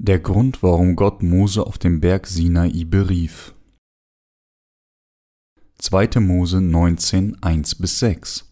Der 0.00 0.20
Grund, 0.20 0.62
warum 0.62 0.94
Gott 0.94 1.24
Mose 1.24 1.66
auf 1.66 1.76
dem 1.76 1.98
Berg 2.00 2.28
Sinai 2.28 2.84
berief. 2.84 3.52
2. 5.78 6.20
Mose 6.20 6.60
19, 6.60 7.42
1 7.42 7.74
bis 7.74 7.98
6 7.98 8.48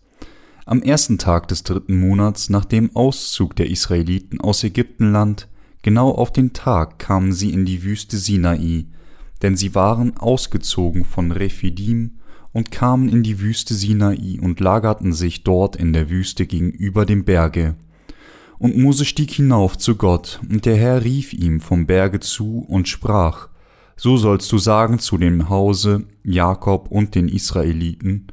Am 0.64 0.82
ersten 0.82 1.18
Tag 1.18 1.46
des 1.46 1.62
dritten 1.62 2.00
Monats 2.00 2.50
nach 2.50 2.64
dem 2.64 2.96
Auszug 2.96 3.54
der 3.54 3.70
Israeliten 3.70 4.40
aus 4.40 4.64
Ägyptenland, 4.64 5.46
genau 5.82 6.10
auf 6.10 6.32
den 6.32 6.52
Tag 6.52 6.98
kamen 6.98 7.32
sie 7.32 7.52
in 7.52 7.64
die 7.64 7.84
Wüste 7.84 8.16
Sinai, 8.16 8.86
denn 9.40 9.56
sie 9.56 9.76
waren 9.76 10.16
ausgezogen 10.16 11.04
von 11.04 11.30
Rephidim 11.30 12.18
und 12.50 12.72
kamen 12.72 13.08
in 13.08 13.22
die 13.22 13.38
Wüste 13.38 13.74
Sinai 13.74 14.40
und 14.42 14.58
lagerten 14.58 15.12
sich 15.12 15.44
dort 15.44 15.76
in 15.76 15.92
der 15.92 16.10
Wüste 16.10 16.44
gegenüber 16.44 17.06
dem 17.06 17.24
Berge. 17.24 17.76
Und 18.58 18.76
Mose 18.76 19.04
stieg 19.04 19.30
hinauf 19.30 19.76
zu 19.76 19.96
Gott, 19.96 20.40
und 20.48 20.64
der 20.64 20.76
Herr 20.76 21.04
rief 21.04 21.32
ihm 21.32 21.60
vom 21.60 21.86
Berge 21.86 22.20
zu 22.20 22.64
und 22.68 22.88
sprach, 22.88 23.48
So 23.96 24.16
sollst 24.16 24.50
du 24.52 24.58
sagen 24.58 24.98
zu 24.98 25.18
dem 25.18 25.48
Hause 25.48 26.06
Jakob 26.24 26.90
und 26.90 27.14
den 27.14 27.28
Israeliten, 27.28 28.28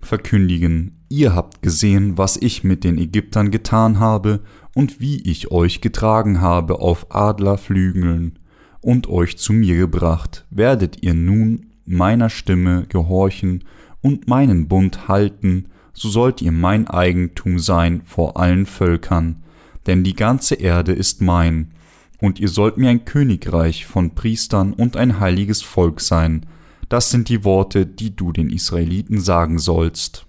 verkündigen, 0.00 1.04
ihr 1.08 1.34
habt 1.34 1.62
gesehen, 1.62 2.16
was 2.16 2.36
ich 2.36 2.64
mit 2.64 2.84
den 2.84 2.98
Ägyptern 2.98 3.50
getan 3.50 3.98
habe 3.98 4.40
und 4.74 5.00
wie 5.00 5.20
ich 5.22 5.50
euch 5.50 5.80
getragen 5.80 6.40
habe 6.40 6.80
auf 6.80 7.14
Adlerflügeln 7.14 8.38
und 8.80 9.08
euch 9.08 9.36
zu 9.38 9.52
mir 9.52 9.76
gebracht, 9.76 10.46
werdet 10.50 11.02
ihr 11.02 11.14
nun 11.14 11.72
meiner 11.84 12.30
Stimme 12.30 12.86
gehorchen 12.88 13.64
und 14.00 14.28
meinen 14.28 14.68
Bund 14.68 15.08
halten, 15.08 15.66
so 15.96 16.10
sollt 16.10 16.42
ihr 16.42 16.52
mein 16.52 16.86
Eigentum 16.88 17.58
sein 17.58 18.02
vor 18.04 18.36
allen 18.36 18.66
Völkern, 18.66 19.42
denn 19.86 20.04
die 20.04 20.14
ganze 20.14 20.56
Erde 20.56 20.92
ist 20.92 21.22
mein, 21.22 21.72
und 22.20 22.38
ihr 22.38 22.48
sollt 22.48 22.76
mir 22.76 22.90
ein 22.90 23.04
Königreich 23.04 23.86
von 23.86 24.14
Priestern 24.14 24.72
und 24.72 24.96
ein 24.96 25.20
heiliges 25.20 25.62
Volk 25.62 26.00
sein. 26.00 26.46
Das 26.88 27.10
sind 27.10 27.28
die 27.28 27.44
Worte, 27.44 27.86
die 27.86 28.14
du 28.14 28.32
den 28.32 28.50
Israeliten 28.50 29.20
sagen 29.20 29.58
sollst. 29.58 30.26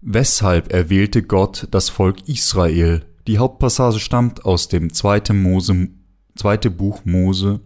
Weshalb 0.00 0.72
erwählte 0.72 1.22
Gott 1.22 1.68
das 1.70 1.88
Volk 1.88 2.28
Israel? 2.28 3.04
Die 3.26 3.38
Hauptpassage 3.38 3.98
stammt 3.98 4.44
aus 4.44 4.68
dem 4.68 4.92
2. 4.92 5.34
Mose, 5.34 5.88
2. 6.36 6.56
Buch 6.70 7.04
Mose 7.04 7.60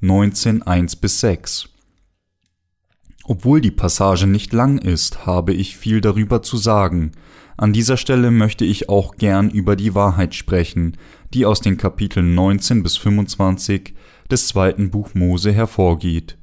19, 0.00 0.62
1 0.62 0.96
bis 0.96 1.20
6. 1.20 1.71
Obwohl 3.24 3.60
die 3.60 3.70
Passage 3.70 4.26
nicht 4.26 4.52
lang 4.52 4.78
ist, 4.78 5.26
habe 5.26 5.52
ich 5.52 5.76
viel 5.76 6.00
darüber 6.00 6.42
zu 6.42 6.56
sagen. 6.56 7.12
An 7.56 7.72
dieser 7.72 7.96
Stelle 7.96 8.30
möchte 8.30 8.64
ich 8.64 8.88
auch 8.88 9.16
gern 9.16 9.50
über 9.50 9.76
die 9.76 9.94
Wahrheit 9.94 10.34
sprechen, 10.34 10.96
die 11.32 11.46
aus 11.46 11.60
den 11.60 11.76
Kapiteln 11.76 12.34
19 12.34 12.82
bis 12.82 12.96
25 12.96 13.94
des 14.30 14.48
zweiten 14.48 14.90
Buch 14.90 15.14
Mose 15.14 15.52
hervorgeht. 15.52 16.36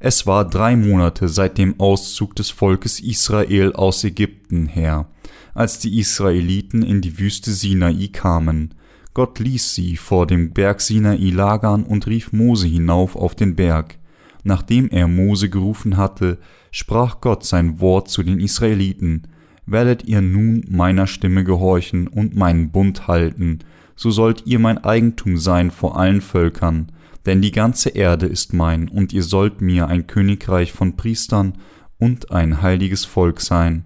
Es 0.00 0.26
war 0.26 0.48
drei 0.48 0.76
Monate 0.76 1.28
seit 1.28 1.56
dem 1.56 1.78
Auszug 1.78 2.34
des 2.34 2.50
Volkes 2.50 3.00
Israel 3.00 3.72
aus 3.72 4.02
Ägypten 4.02 4.66
her, 4.66 5.06
als 5.54 5.78
die 5.78 5.98
Israeliten 5.98 6.82
in 6.82 7.00
die 7.00 7.18
Wüste 7.18 7.52
Sinai 7.52 8.08
kamen. 8.12 8.74
Gott 9.14 9.38
ließ 9.38 9.74
sie 9.74 9.96
vor 9.96 10.26
dem 10.26 10.52
Berg 10.52 10.80
Sinai 10.80 11.30
lagern 11.30 11.84
und 11.84 12.06
rief 12.08 12.32
Mose 12.32 12.66
hinauf 12.66 13.14
auf 13.14 13.34
den 13.34 13.54
Berg. 13.54 13.98
Nachdem 14.44 14.90
er 14.90 15.08
Mose 15.08 15.48
gerufen 15.48 15.96
hatte, 15.96 16.38
sprach 16.70 17.20
Gott 17.20 17.44
sein 17.44 17.80
Wort 17.80 18.08
zu 18.08 18.22
den 18.22 18.38
Israeliten, 18.38 19.26
werdet 19.66 20.04
ihr 20.04 20.20
nun 20.20 20.64
meiner 20.68 21.06
Stimme 21.06 21.44
gehorchen 21.44 22.06
und 22.06 22.36
meinen 22.36 22.70
Bund 22.70 23.08
halten, 23.08 23.60
so 23.96 24.10
sollt 24.10 24.46
ihr 24.46 24.58
mein 24.58 24.78
Eigentum 24.84 25.38
sein 25.38 25.70
vor 25.70 25.98
allen 25.98 26.20
Völkern, 26.20 26.92
denn 27.26 27.40
die 27.40 27.52
ganze 27.52 27.90
Erde 27.90 28.26
ist 28.26 28.52
mein, 28.52 28.88
und 28.88 29.12
ihr 29.12 29.22
sollt 29.22 29.62
mir 29.62 29.88
ein 29.88 30.06
Königreich 30.06 30.72
von 30.72 30.96
Priestern 30.96 31.54
und 31.98 32.30
ein 32.30 32.60
heiliges 32.60 33.06
Volk 33.06 33.40
sein. 33.40 33.84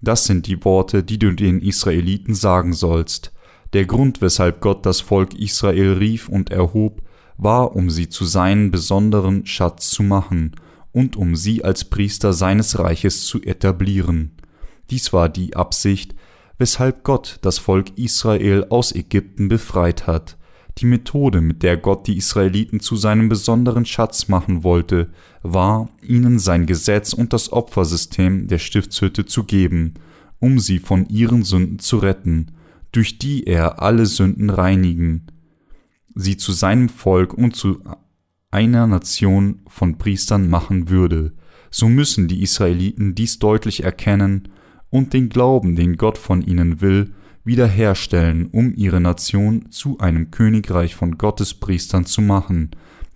Das 0.00 0.24
sind 0.24 0.46
die 0.46 0.64
Worte, 0.64 1.02
die 1.02 1.18
du 1.18 1.32
den 1.32 1.60
Israeliten 1.60 2.34
sagen 2.34 2.72
sollst. 2.72 3.32
Der 3.74 3.84
Grund, 3.84 4.22
weshalb 4.22 4.60
Gott 4.60 4.86
das 4.86 5.00
Volk 5.00 5.34
Israel 5.34 5.92
rief 5.94 6.28
und 6.28 6.50
erhob, 6.50 7.02
war, 7.36 7.74
um 7.74 7.90
sie 7.90 8.08
zu 8.08 8.24
seinem 8.24 8.70
besonderen 8.70 9.46
Schatz 9.46 9.90
zu 9.90 10.02
machen 10.02 10.52
und 10.92 11.16
um 11.16 11.36
sie 11.36 11.64
als 11.64 11.84
Priester 11.84 12.32
seines 12.32 12.78
Reiches 12.78 13.24
zu 13.24 13.42
etablieren. 13.42 14.32
Dies 14.90 15.12
war 15.12 15.28
die 15.28 15.56
Absicht, 15.56 16.14
weshalb 16.58 17.02
Gott 17.02 17.38
das 17.42 17.58
Volk 17.58 17.98
Israel 17.98 18.66
aus 18.68 18.94
Ägypten 18.94 19.48
befreit 19.48 20.06
hat. 20.06 20.36
Die 20.78 20.86
Methode, 20.86 21.40
mit 21.40 21.62
der 21.62 21.76
Gott 21.76 22.06
die 22.06 22.16
Israeliten 22.16 22.80
zu 22.80 22.96
seinem 22.96 23.28
besonderen 23.28 23.84
Schatz 23.84 24.28
machen 24.28 24.64
wollte, 24.64 25.10
war, 25.42 25.88
ihnen 26.02 26.38
sein 26.38 26.66
Gesetz 26.66 27.12
und 27.12 27.32
das 27.32 27.52
Opfersystem 27.52 28.46
der 28.46 28.58
Stiftshütte 28.58 29.26
zu 29.26 29.44
geben, 29.44 29.94
um 30.38 30.58
sie 30.58 30.78
von 30.78 31.06
ihren 31.08 31.42
Sünden 31.42 31.78
zu 31.78 31.98
retten, 31.98 32.52
durch 32.90 33.18
die 33.18 33.44
er 33.44 33.82
alle 33.82 34.06
Sünden 34.06 34.50
reinigen 34.50 35.26
sie 36.14 36.36
zu 36.36 36.52
seinem 36.52 36.88
Volk 36.88 37.34
und 37.34 37.56
zu 37.56 37.82
einer 38.50 38.86
Nation 38.86 39.62
von 39.66 39.98
Priestern 39.98 40.48
machen 40.48 40.88
würde, 40.88 41.32
so 41.70 41.88
müssen 41.88 42.28
die 42.28 42.42
Israeliten 42.42 43.14
dies 43.14 43.38
deutlich 43.38 43.82
erkennen 43.82 44.48
und 44.90 45.14
den 45.14 45.30
Glauben, 45.30 45.74
den 45.74 45.96
Gott 45.96 46.18
von 46.18 46.42
ihnen 46.42 46.80
will, 46.80 47.14
wiederherstellen, 47.44 48.46
um 48.46 48.74
ihre 48.74 49.00
Nation 49.00 49.70
zu 49.70 49.98
einem 49.98 50.30
Königreich 50.30 50.94
von 50.94 51.18
Gottes 51.18 51.54
Priestern 51.54 52.04
zu 52.04 52.20
machen, 52.20 52.70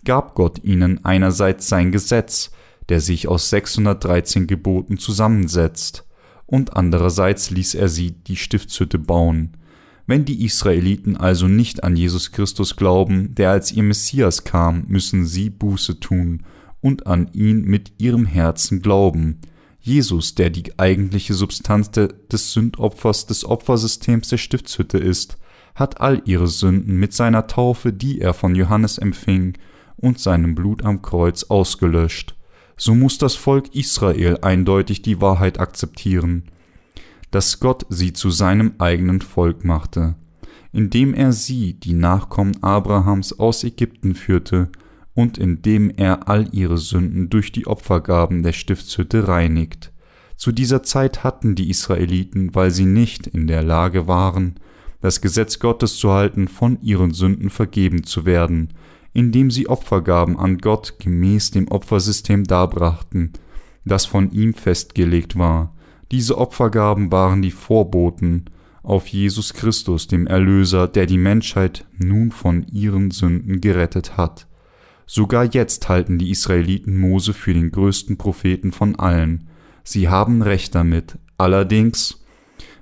gab 0.04 0.34
Gott 0.34 0.64
ihnen 0.64 1.04
einerseits 1.04 1.68
sein 1.68 1.92
Gesetz, 1.92 2.50
der 2.88 3.00
sich 3.00 3.28
aus 3.28 3.50
613 3.50 4.46
Geboten 4.46 4.98
zusammensetzt, 4.98 6.04
und 6.46 6.76
andererseits 6.76 7.50
ließ 7.50 7.74
er 7.74 7.88
sie 7.88 8.12
die 8.12 8.36
Stiftshütte 8.36 8.98
bauen, 8.98 9.56
wenn 10.06 10.24
die 10.24 10.44
Israeliten 10.44 11.16
also 11.16 11.48
nicht 11.48 11.82
an 11.82 11.96
Jesus 11.96 12.30
Christus 12.30 12.76
glauben, 12.76 13.34
der 13.34 13.50
als 13.50 13.72
ihr 13.72 13.82
Messias 13.82 14.44
kam, 14.44 14.84
müssen 14.86 15.26
sie 15.26 15.50
Buße 15.50 15.98
tun 15.98 16.44
und 16.80 17.06
an 17.06 17.28
ihn 17.32 17.62
mit 17.62 17.92
ihrem 17.98 18.24
Herzen 18.24 18.80
glauben. 18.80 19.40
Jesus, 19.80 20.34
der 20.34 20.50
die 20.50 20.78
eigentliche 20.78 21.34
Substanz 21.34 21.90
des 21.90 22.52
Sündopfers 22.52 23.26
des 23.26 23.44
Opfersystems 23.44 24.28
der 24.28 24.38
Stiftshütte 24.38 24.98
ist, 24.98 25.38
hat 25.74 26.00
all 26.00 26.22
ihre 26.24 26.46
Sünden 26.46 26.96
mit 26.96 27.12
seiner 27.12 27.48
Taufe, 27.48 27.92
die 27.92 28.20
er 28.20 28.34
von 28.34 28.54
Johannes 28.54 28.98
empfing, 28.98 29.54
und 29.96 30.20
seinem 30.20 30.54
Blut 30.54 30.84
am 30.84 31.02
Kreuz 31.02 31.44
ausgelöscht. 31.44 32.34
So 32.76 32.94
muss 32.94 33.18
das 33.18 33.34
Volk 33.34 33.74
Israel 33.74 34.38
eindeutig 34.42 35.02
die 35.02 35.20
Wahrheit 35.20 35.58
akzeptieren 35.58 36.50
dass 37.36 37.60
Gott 37.60 37.84
sie 37.90 38.14
zu 38.14 38.30
seinem 38.30 38.76
eigenen 38.78 39.20
Volk 39.20 39.62
machte, 39.62 40.14
indem 40.72 41.12
er 41.12 41.32
sie, 41.32 41.74
die 41.74 41.92
Nachkommen 41.92 42.62
Abrahams, 42.62 43.38
aus 43.38 43.62
Ägypten 43.62 44.14
führte 44.14 44.70
und 45.12 45.36
indem 45.36 45.90
er 45.90 46.30
all 46.30 46.48
ihre 46.52 46.78
Sünden 46.78 47.28
durch 47.28 47.52
die 47.52 47.66
Opfergaben 47.66 48.42
der 48.42 48.54
Stiftshütte 48.54 49.28
reinigt. 49.28 49.92
Zu 50.36 50.50
dieser 50.50 50.82
Zeit 50.82 51.24
hatten 51.24 51.54
die 51.54 51.68
Israeliten, 51.68 52.54
weil 52.54 52.70
sie 52.70 52.86
nicht 52.86 53.26
in 53.26 53.46
der 53.46 53.62
Lage 53.62 54.08
waren, 54.08 54.54
das 55.02 55.20
Gesetz 55.20 55.58
Gottes 55.58 55.98
zu 55.98 56.12
halten, 56.12 56.48
von 56.48 56.80
ihren 56.80 57.12
Sünden 57.12 57.50
vergeben 57.50 58.04
zu 58.04 58.24
werden, 58.24 58.70
indem 59.12 59.50
sie 59.50 59.68
Opfergaben 59.68 60.38
an 60.38 60.56
Gott 60.56 60.94
gemäß 61.00 61.50
dem 61.50 61.68
Opfersystem 61.68 62.44
darbrachten, 62.44 63.34
das 63.84 64.06
von 64.06 64.30
ihm 64.30 64.54
festgelegt 64.54 65.38
war. 65.38 65.75
Diese 66.10 66.38
Opfergaben 66.38 67.10
waren 67.10 67.42
die 67.42 67.50
Vorboten 67.50 68.44
auf 68.82 69.08
Jesus 69.08 69.52
Christus, 69.52 70.06
dem 70.06 70.26
Erlöser, 70.28 70.86
der 70.86 71.06
die 71.06 71.18
Menschheit 71.18 71.84
nun 71.98 72.30
von 72.30 72.64
ihren 72.68 73.10
Sünden 73.10 73.60
gerettet 73.60 74.16
hat. 74.16 74.46
Sogar 75.06 75.44
jetzt 75.44 75.88
halten 75.88 76.18
die 76.18 76.30
Israeliten 76.30 76.96
Mose 76.96 77.32
für 77.32 77.52
den 77.52 77.70
größten 77.70 78.16
Propheten 78.16 78.72
von 78.72 78.96
allen. 78.96 79.48
Sie 79.82 80.08
haben 80.08 80.42
recht 80.42 80.74
damit. 80.74 81.18
Allerdings, 81.38 82.24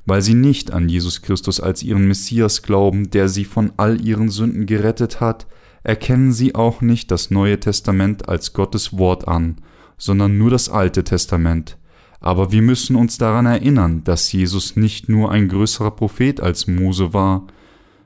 weil 0.06 0.22
sie 0.22 0.34
nicht 0.34 0.72
an 0.72 0.88
Jesus 0.88 1.22
Christus 1.22 1.60
als 1.60 1.82
ihren 1.82 2.06
Messias 2.06 2.62
glauben, 2.62 3.10
der 3.10 3.28
sie 3.28 3.44
von 3.44 3.72
all 3.78 4.00
ihren 4.00 4.28
Sünden 4.28 4.66
gerettet 4.66 5.20
hat, 5.20 5.46
erkennen 5.82 6.32
sie 6.32 6.54
auch 6.54 6.80
nicht 6.80 7.10
das 7.10 7.30
Neue 7.30 7.60
Testament 7.60 8.28
als 8.28 8.52
Gottes 8.52 8.96
Wort 8.96 9.28
an, 9.28 9.56
sondern 9.98 10.36
nur 10.36 10.50
das 10.50 10.68
Alte 10.68 11.04
Testament. 11.04 11.78
Aber 12.20 12.52
wir 12.52 12.62
müssen 12.62 12.96
uns 12.96 13.18
daran 13.18 13.46
erinnern, 13.46 14.02
dass 14.04 14.32
Jesus 14.32 14.76
nicht 14.76 15.08
nur 15.08 15.30
ein 15.30 15.48
größerer 15.48 15.90
Prophet 15.90 16.40
als 16.40 16.66
Mose 16.66 17.12
war, 17.12 17.46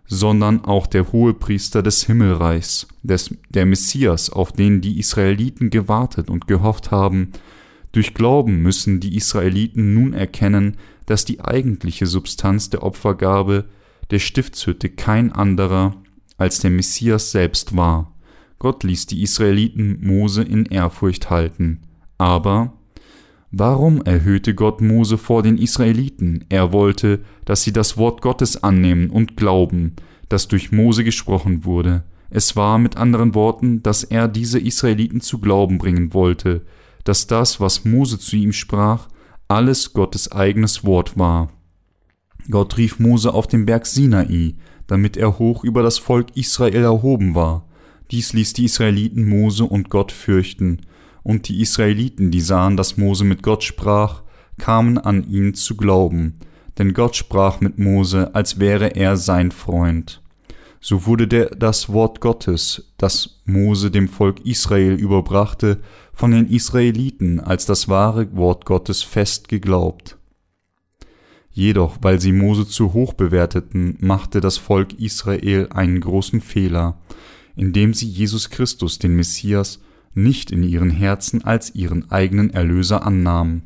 sondern 0.07 0.65
auch 0.65 0.87
der 0.87 1.13
Hohepriester 1.13 1.83
des 1.83 2.05
Himmelreichs, 2.05 2.89
des, 3.03 3.35
der 3.51 3.67
Messias, 3.67 4.31
auf 4.31 4.53
den 4.53 4.81
die 4.81 4.99
Israeliten 4.99 5.71
gewartet 5.71 6.31
und 6.31 6.47
gehofft 6.47 6.91
haben. 6.91 7.33
Durch 7.93 8.15
Glauben 8.15 8.63
müssen 8.63 9.01
die 9.01 9.17
Israeliten 9.17 9.95
nun 9.95 10.15
erkennen, 10.15 10.77
dass 11.07 11.25
die 11.25 11.41
eigentliche 11.41 12.07
Substanz 12.07 12.71
der 12.71 12.83
Opfergabe 12.83 13.67
der 14.11 14.19
Stiftshütte 14.19 14.89
kein 14.89 15.33
anderer 15.33 15.97
als 16.39 16.61
der 16.61 16.71
Messias 16.71 17.31
selbst 17.31 17.77
war. 17.77 18.15
Gott 18.59 18.83
ließ 18.85 19.07
die 19.07 19.23
Israeliten 19.23 19.99
Mose 20.01 20.43
in 20.43 20.67
Ehrfurcht 20.67 21.31
halten. 21.31 21.83
Aber 22.17 22.78
warum 23.51 24.03
erhöhte 24.03 24.55
Gott 24.55 24.81
Mose 24.81 25.19
vor 25.19 25.43
den 25.43 25.59
Israeliten? 25.59 26.45
Er 26.49 26.73
wollte, 26.73 27.21
dass 27.45 27.63
sie 27.63 27.73
das 27.73 27.97
Wort 27.97 28.21
Gottes 28.21 28.63
annehmen 28.63 29.11
und 29.11 29.37
glauben, 29.37 29.97
das 30.29 30.49
durch 30.49 30.73
Mose 30.73 31.05
gesprochen 31.05 31.65
wurde. 31.65 32.05
Es 32.31 32.57
war 32.57 32.79
mit 32.79 32.97
anderen 32.97 33.35
Worten, 33.35 33.83
dass 33.83 34.05
er 34.05 34.29
diese 34.29 34.59
Israeliten 34.59 35.21
zu 35.21 35.39
glauben 35.39 35.79
bringen 35.79 36.13
wollte, 36.13 36.63
dass 37.05 37.27
das, 37.27 37.59
was 37.61 37.85
Mose 37.85 38.19
zu 38.19 38.37
ihm 38.37 38.53
sprach, 38.53 39.09
alles 39.49 39.95
Gottes 39.95 40.31
eigenes 40.31 40.85
Wort 40.85 41.19
war. 41.19 41.49
Gott 42.51 42.77
rief 42.77 42.99
Mose 42.99 43.33
auf 43.33 43.47
den 43.47 43.65
Berg 43.65 43.87
Sinai, 43.87 44.55
damit 44.87 45.17
er 45.17 45.39
hoch 45.39 45.65
über 45.65 45.83
das 45.83 45.99
Volk 45.99 46.37
Israel 46.37 46.83
erhoben 46.83 47.35
war. 47.35 47.67
Dies 48.11 48.33
ließ 48.33 48.55
die 48.55 48.65
Israeliten 48.65 49.27
Mose 49.27 49.65
und 49.65 49.91
Gott 49.91 50.13
fürchten, 50.13 50.81
und 51.29 51.47
die 51.49 51.61
Israeliten, 51.61 52.31
die 52.31 52.41
sahen, 52.41 52.79
dass 52.79 52.97
Mose 52.97 53.23
mit 53.23 53.43
Gott 53.43 53.63
sprach, 53.63 54.23
kamen 54.57 54.97
an 54.97 55.29
ihn 55.29 55.53
zu 55.53 55.77
glauben, 55.77 56.39
denn 56.79 56.95
Gott 56.95 57.17
sprach 57.17 57.61
mit 57.61 57.79
Mose, 57.79 58.35
als 58.35 58.61
wäre 58.61 58.97
er 58.97 59.19
sein 59.19 59.51
Freund. 59.51 60.23
So 60.81 61.05
wurde 61.05 61.29
der, 61.29 61.51
das 61.51 61.93
Wort 61.93 62.23
Gottes, 62.23 62.95
das 62.97 63.43
Mose 63.45 63.91
dem 63.91 64.09
Volk 64.09 64.41
Israel 64.47 64.95
überbrachte, 64.95 65.81
von 66.15 66.31
den 66.31 66.49
Israeliten 66.49 67.41
als 67.41 67.67
das 67.67 67.89
wahre 67.89 68.35
Wort 68.35 68.65
Gottes 68.65 69.03
fest 69.03 69.51
geglaubt. 69.51 70.17
Jedoch, 71.51 71.99
weil 72.01 72.23
sie 72.23 72.33
Mose 72.33 72.67
zu 72.67 72.95
hoch 72.95 73.13
bewerteten, 73.13 73.99
machte 74.01 74.41
das 74.41 74.57
Volk 74.57 74.99
Israel 74.99 75.69
einen 75.75 76.01
großen 76.01 76.41
Fehler, 76.41 76.99
indem 77.55 77.93
sie 77.93 78.09
Jesus 78.09 78.49
Christus, 78.49 78.99
den 78.99 79.15
Messias, 79.15 79.81
nicht 80.23 80.51
in 80.51 80.63
ihren 80.63 80.91
Herzen 80.91 81.45
als 81.45 81.75
ihren 81.75 82.11
eigenen 82.11 82.51
Erlöser 82.51 83.07
annahmen. 83.07 83.63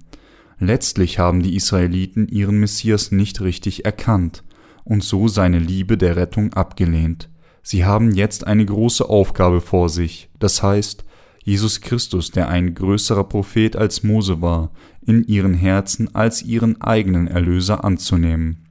Letztlich 0.59 1.19
haben 1.19 1.43
die 1.43 1.57
Israeliten 1.57 2.29
ihren 2.29 2.59
Messias 2.59 3.11
nicht 3.11 3.41
richtig 3.41 3.85
erkannt 3.85 4.45
und 4.85 5.03
so 5.03 5.29
seine 5.29 5.59
Liebe 5.59 5.99
der 5.99 6.17
Rettung 6.17 6.53
abgelehnt. 6.53 7.29
Sie 7.63 7.85
haben 7.85 8.13
jetzt 8.13 8.47
eine 8.47 8.65
große 8.65 9.09
Aufgabe 9.09 9.61
vor 9.61 9.89
sich, 9.89 10.31
das 10.39 10.63
heißt, 10.63 11.05
Jesus 11.45 11.81
Christus, 11.81 12.31
der 12.31 12.49
ein 12.49 12.75
größerer 12.75 13.25
Prophet 13.25 13.75
als 13.77 14.05
Mose 14.05 14.41
war, 14.41 14.71
in 15.05 15.25
ihren 15.25 15.55
Herzen 15.55 16.15
als 16.15 16.43
ihren 16.43 16.81
eigenen 16.81 17.27
Erlöser 17.27 17.85
anzunehmen. 17.85 18.69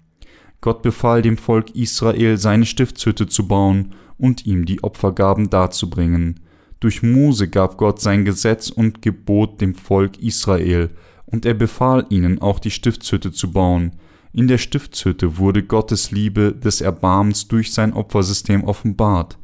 Gott 0.61 0.81
befahl 0.81 1.21
dem 1.21 1.37
Volk 1.37 1.75
Israel, 1.75 2.37
seine 2.37 2.65
Stiftshütte 2.65 3.27
zu 3.27 3.47
bauen 3.47 3.93
und 4.17 4.45
ihm 4.45 4.65
die 4.65 4.83
Opfergaben 4.83 5.49
darzubringen. 5.49 6.39
Durch 6.81 7.03
Mose 7.03 7.47
gab 7.47 7.77
Gott 7.77 8.01
sein 8.01 8.25
Gesetz 8.25 8.69
und 8.69 9.01
Gebot 9.01 9.61
dem 9.61 9.75
Volk 9.75 10.17
Israel, 10.17 10.89
und 11.25 11.45
er 11.45 11.53
befahl 11.53 12.05
ihnen 12.09 12.41
auch 12.41 12.59
die 12.59 12.71
Stiftshütte 12.71 13.31
zu 13.31 13.53
bauen, 13.53 13.91
in 14.33 14.47
der 14.47 14.57
Stiftshütte 14.57 15.37
wurde 15.37 15.63
Gottes 15.63 16.11
Liebe 16.11 16.53
des 16.53 16.81
Erbarmens 16.81 17.47
durch 17.47 17.71
sein 17.73 17.93
Opfersystem 17.93 18.63
offenbart, 18.63 19.37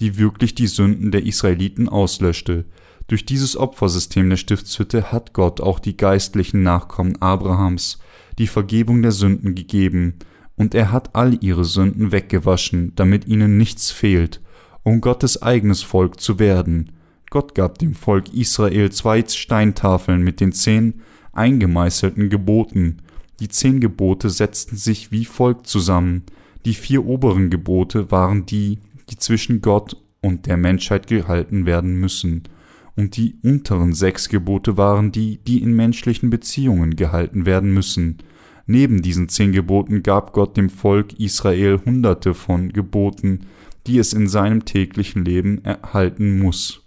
die 0.00 0.18
wirklich 0.18 0.54
die 0.54 0.66
Sünden 0.66 1.10
der 1.10 1.24
Israeliten 1.24 1.88
auslöschte. 1.88 2.66
Durch 3.06 3.24
dieses 3.24 3.56
Opfersystem 3.56 4.28
der 4.28 4.36
Stiftshütte 4.36 5.12
hat 5.12 5.32
Gott 5.32 5.60
auch 5.60 5.78
die 5.78 5.96
geistlichen 5.96 6.62
Nachkommen 6.62 7.20
Abrahams 7.22 7.98
die 8.38 8.46
Vergebung 8.46 9.02
der 9.02 9.12
Sünden 9.12 9.54
gegeben, 9.54 10.18
und 10.56 10.74
er 10.74 10.92
hat 10.92 11.14
all 11.14 11.38
ihre 11.40 11.64
Sünden 11.64 12.12
weggewaschen, 12.12 12.92
damit 12.94 13.26
ihnen 13.26 13.56
nichts 13.56 13.90
fehlt, 13.90 14.42
um 14.84 15.00
Gottes 15.00 15.42
eigenes 15.42 15.82
Volk 15.82 16.20
zu 16.20 16.38
werden. 16.38 16.92
Gott 17.30 17.54
gab 17.54 17.78
dem 17.78 17.94
Volk 17.94 18.32
Israel 18.34 18.90
zwei 18.90 19.24
Steintafeln 19.26 20.22
mit 20.22 20.40
den 20.40 20.52
zehn 20.52 21.00
eingemeißelten 21.32 22.28
Geboten, 22.28 22.98
die 23.40 23.48
zehn 23.48 23.80
Gebote 23.80 24.30
setzten 24.30 24.76
sich 24.76 25.10
wie 25.10 25.24
folgt 25.24 25.66
zusammen. 25.66 26.22
Die 26.64 26.74
vier 26.74 27.04
oberen 27.04 27.50
Gebote 27.50 28.10
waren 28.10 28.46
die, 28.46 28.78
die 29.10 29.16
zwischen 29.16 29.62
Gott 29.62 29.96
und 30.20 30.46
der 30.46 30.56
Menschheit 30.56 31.08
gehalten 31.08 31.66
werden 31.66 31.98
müssen, 31.98 32.44
und 32.94 33.16
die 33.16 33.36
unteren 33.42 33.94
sechs 33.94 34.28
Gebote 34.28 34.76
waren 34.76 35.10
die, 35.10 35.38
die 35.38 35.62
in 35.62 35.74
menschlichen 35.74 36.30
Beziehungen 36.30 36.94
gehalten 36.94 37.46
werden 37.46 37.72
müssen. 37.72 38.18
Neben 38.66 39.02
diesen 39.02 39.28
zehn 39.28 39.52
Geboten 39.52 40.02
gab 40.02 40.32
Gott 40.32 40.56
dem 40.56 40.70
Volk 40.70 41.18
Israel 41.18 41.80
hunderte 41.84 42.34
von 42.34 42.72
Geboten, 42.72 43.46
die 43.86 43.98
es 43.98 44.12
in 44.12 44.28
seinem 44.28 44.64
täglichen 44.64 45.24
Leben 45.24 45.64
erhalten 45.64 46.38
muss. 46.38 46.82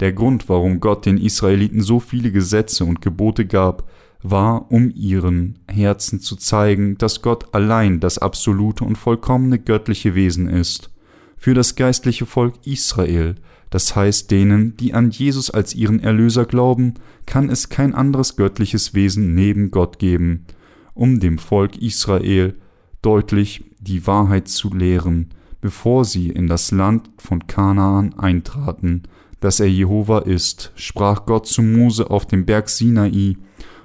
Der 0.00 0.12
Grund, 0.12 0.48
warum 0.48 0.80
Gott 0.80 1.06
den 1.06 1.18
Israeliten 1.18 1.80
so 1.80 2.00
viele 2.00 2.32
Gesetze 2.32 2.84
und 2.84 3.00
Gebote 3.00 3.46
gab, 3.46 3.88
war, 4.22 4.72
um 4.72 4.90
ihren 4.94 5.58
Herzen 5.70 6.18
zu 6.18 6.36
zeigen, 6.36 6.96
dass 6.98 7.22
Gott 7.22 7.54
allein 7.54 8.00
das 8.00 8.18
absolute 8.18 8.84
und 8.84 8.96
vollkommene 8.96 9.58
göttliche 9.58 10.14
Wesen 10.14 10.48
ist. 10.48 10.90
Für 11.36 11.52
das 11.52 11.76
geistliche 11.76 12.24
Volk 12.24 12.54
Israel, 12.64 13.34
das 13.68 13.94
heißt 13.94 14.30
denen, 14.30 14.76
die 14.78 14.94
an 14.94 15.10
Jesus 15.10 15.50
als 15.50 15.74
ihren 15.74 16.00
Erlöser 16.00 16.46
glauben, 16.46 16.94
kann 17.26 17.50
es 17.50 17.68
kein 17.68 17.94
anderes 17.94 18.36
göttliches 18.36 18.94
Wesen 18.94 19.34
neben 19.34 19.70
Gott 19.70 19.98
geben, 19.98 20.46
um 20.94 21.20
dem 21.20 21.38
Volk 21.38 21.76
Israel 21.76 22.54
deutlich 23.02 23.64
die 23.78 24.06
Wahrheit 24.06 24.48
zu 24.48 24.72
lehren, 24.72 25.30
bevor 25.64 26.04
sie 26.04 26.28
in 26.28 26.46
das 26.46 26.72
Land 26.72 27.08
von 27.16 27.46
Kanaan 27.46 28.12
eintraten, 28.18 29.04
dass 29.40 29.60
er 29.60 29.66
Jehova 29.66 30.18
ist, 30.18 30.72
sprach 30.74 31.24
Gott 31.24 31.46
zu 31.46 31.62
Mose 31.62 32.10
auf 32.10 32.26
dem 32.26 32.44
Berg 32.44 32.68
Sinai, 32.68 33.38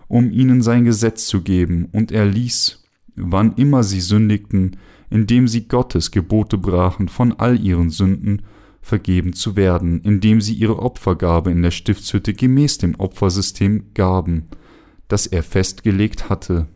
um 0.09 0.29
ihnen 0.29 0.61
sein 0.61 0.83
Gesetz 0.83 1.27
zu 1.27 1.39
geben, 1.39 1.87
und 1.93 2.11
er 2.11 2.25
ließ, 2.25 2.83
wann 3.15 3.53
immer 3.53 3.83
sie 3.83 4.01
sündigten, 4.01 4.75
indem 5.09 5.47
sie 5.47 5.69
Gottes 5.69 6.11
Gebote 6.11 6.57
brachen, 6.57 7.07
von 7.07 7.31
all 7.39 7.57
ihren 7.57 7.91
Sünden 7.91 8.41
vergeben 8.81 9.31
zu 9.31 9.55
werden, 9.55 10.01
indem 10.01 10.41
sie 10.41 10.55
ihre 10.55 10.79
Opfergabe 10.79 11.49
in 11.49 11.61
der 11.61 11.71
Stiftshütte 11.71 12.33
gemäß 12.33 12.79
dem 12.79 12.95
Opfersystem 12.95 13.93
gaben, 13.93 14.47
das 15.07 15.27
er 15.27 15.43
festgelegt 15.43 16.29
hatte. 16.29 16.67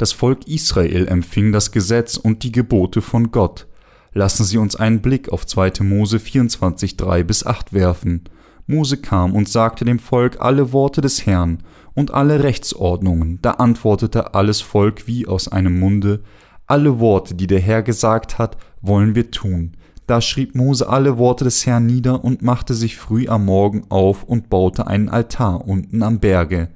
Das 0.00 0.12
Volk 0.12 0.48
Israel 0.48 1.08
empfing 1.08 1.52
das 1.52 1.72
Gesetz 1.72 2.16
und 2.16 2.42
die 2.42 2.52
Gebote 2.52 3.02
von 3.02 3.30
Gott. 3.30 3.66
Lassen 4.14 4.44
Sie 4.44 4.56
uns 4.56 4.74
einen 4.74 5.02
Blick 5.02 5.28
auf 5.28 5.44
2. 5.44 5.72
Mose 5.82 6.18
24, 6.18 6.96
3 6.96 7.22
bis 7.22 7.44
8 7.44 7.74
werfen. 7.74 8.24
Mose 8.66 8.96
kam 8.96 9.34
und 9.34 9.46
sagte 9.46 9.84
dem 9.84 9.98
Volk 9.98 10.40
alle 10.40 10.72
Worte 10.72 11.02
des 11.02 11.26
Herrn 11.26 11.58
und 11.92 12.14
alle 12.14 12.42
Rechtsordnungen. 12.42 13.40
Da 13.42 13.50
antwortete 13.50 14.32
alles 14.32 14.62
Volk 14.62 15.06
wie 15.06 15.26
aus 15.26 15.48
einem 15.48 15.78
Munde, 15.78 16.22
alle 16.66 16.98
Worte, 16.98 17.34
die 17.34 17.46
der 17.46 17.60
Herr 17.60 17.82
gesagt 17.82 18.38
hat, 18.38 18.56
wollen 18.80 19.14
wir 19.14 19.30
tun. 19.30 19.72
Da 20.06 20.22
schrieb 20.22 20.54
Mose 20.54 20.88
alle 20.88 21.18
Worte 21.18 21.44
des 21.44 21.66
Herrn 21.66 21.84
nieder 21.84 22.24
und 22.24 22.40
machte 22.40 22.72
sich 22.72 22.96
früh 22.96 23.28
am 23.28 23.44
Morgen 23.44 23.84
auf 23.90 24.24
und 24.24 24.48
baute 24.48 24.86
einen 24.86 25.10
Altar 25.10 25.68
unten 25.68 26.02
am 26.02 26.20
Berge 26.20 26.70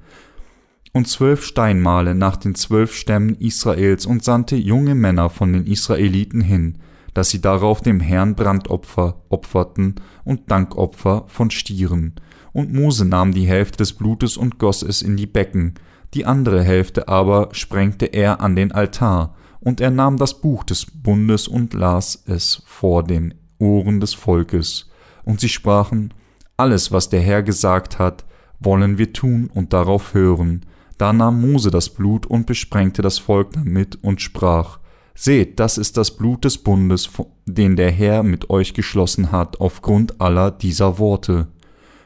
und 0.95 1.09
zwölf 1.09 1.43
Steinmale 1.43 2.15
nach 2.15 2.37
den 2.37 2.55
zwölf 2.55 2.95
Stämmen 2.95 3.35
Israels 3.35 4.05
und 4.05 4.23
sandte 4.23 4.55
junge 4.55 4.95
Männer 4.95 5.29
von 5.29 5.51
den 5.51 5.67
Israeliten 5.67 6.39
hin, 6.39 6.77
dass 7.13 7.29
sie 7.29 7.41
darauf 7.41 7.81
dem 7.81 7.99
Herrn 7.99 8.33
Brandopfer 8.33 9.21
opferten 9.27 9.95
und 10.23 10.49
Dankopfer 10.49 11.25
von 11.27 11.51
Stieren. 11.51 12.13
Und 12.53 12.73
Mose 12.73 13.03
nahm 13.03 13.33
die 13.33 13.45
Hälfte 13.45 13.79
des 13.79 13.91
Blutes 13.91 14.37
und 14.37 14.57
goss 14.57 14.83
es 14.83 15.01
in 15.01 15.17
die 15.17 15.25
Becken, 15.25 15.73
die 16.13 16.25
andere 16.25 16.63
Hälfte 16.63 17.09
aber 17.09 17.49
sprengte 17.51 18.05
er 18.05 18.39
an 18.39 18.55
den 18.55 18.71
Altar, 18.71 19.35
und 19.59 19.81
er 19.81 19.91
nahm 19.91 20.15
das 20.15 20.39
Buch 20.39 20.63
des 20.63 20.85
Bundes 20.85 21.49
und 21.49 21.73
las 21.73 22.23
es 22.25 22.63
vor 22.67 23.03
den 23.03 23.33
Ohren 23.59 23.99
des 23.99 24.13
Volkes. 24.13 24.89
Und 25.25 25.41
sie 25.41 25.49
sprachen, 25.49 26.13
alles, 26.55 26.93
was 26.93 27.09
der 27.09 27.19
Herr 27.19 27.43
gesagt 27.43 27.99
hat, 27.99 28.23
wollen 28.61 28.97
wir 28.97 29.11
tun 29.11 29.49
und 29.53 29.73
darauf 29.73 30.13
hören. 30.13 30.65
Da 30.97 31.11
nahm 31.11 31.41
Mose 31.41 31.71
das 31.71 31.89
Blut 31.89 32.25
und 32.25 32.45
besprengte 32.45 33.01
das 33.01 33.19
Volk 33.19 33.51
damit 33.53 33.97
und 34.01 34.21
sprach, 34.21 34.79
Seht, 35.17 35.61
das 35.61 35.77
ist 35.77 35.95
das 35.95 36.17
Blut 36.17 36.43
des 36.43 36.57
Bundes, 36.57 37.09
den 37.45 37.77
der 37.77 37.91
Herr 37.91 38.23
mit 38.23 38.49
euch 38.49 38.73
geschlossen 38.73 39.31
hat, 39.31 39.61
aufgrund 39.61 40.19
aller 40.19 40.51
dieser 40.51 40.99
Worte. 40.99 41.47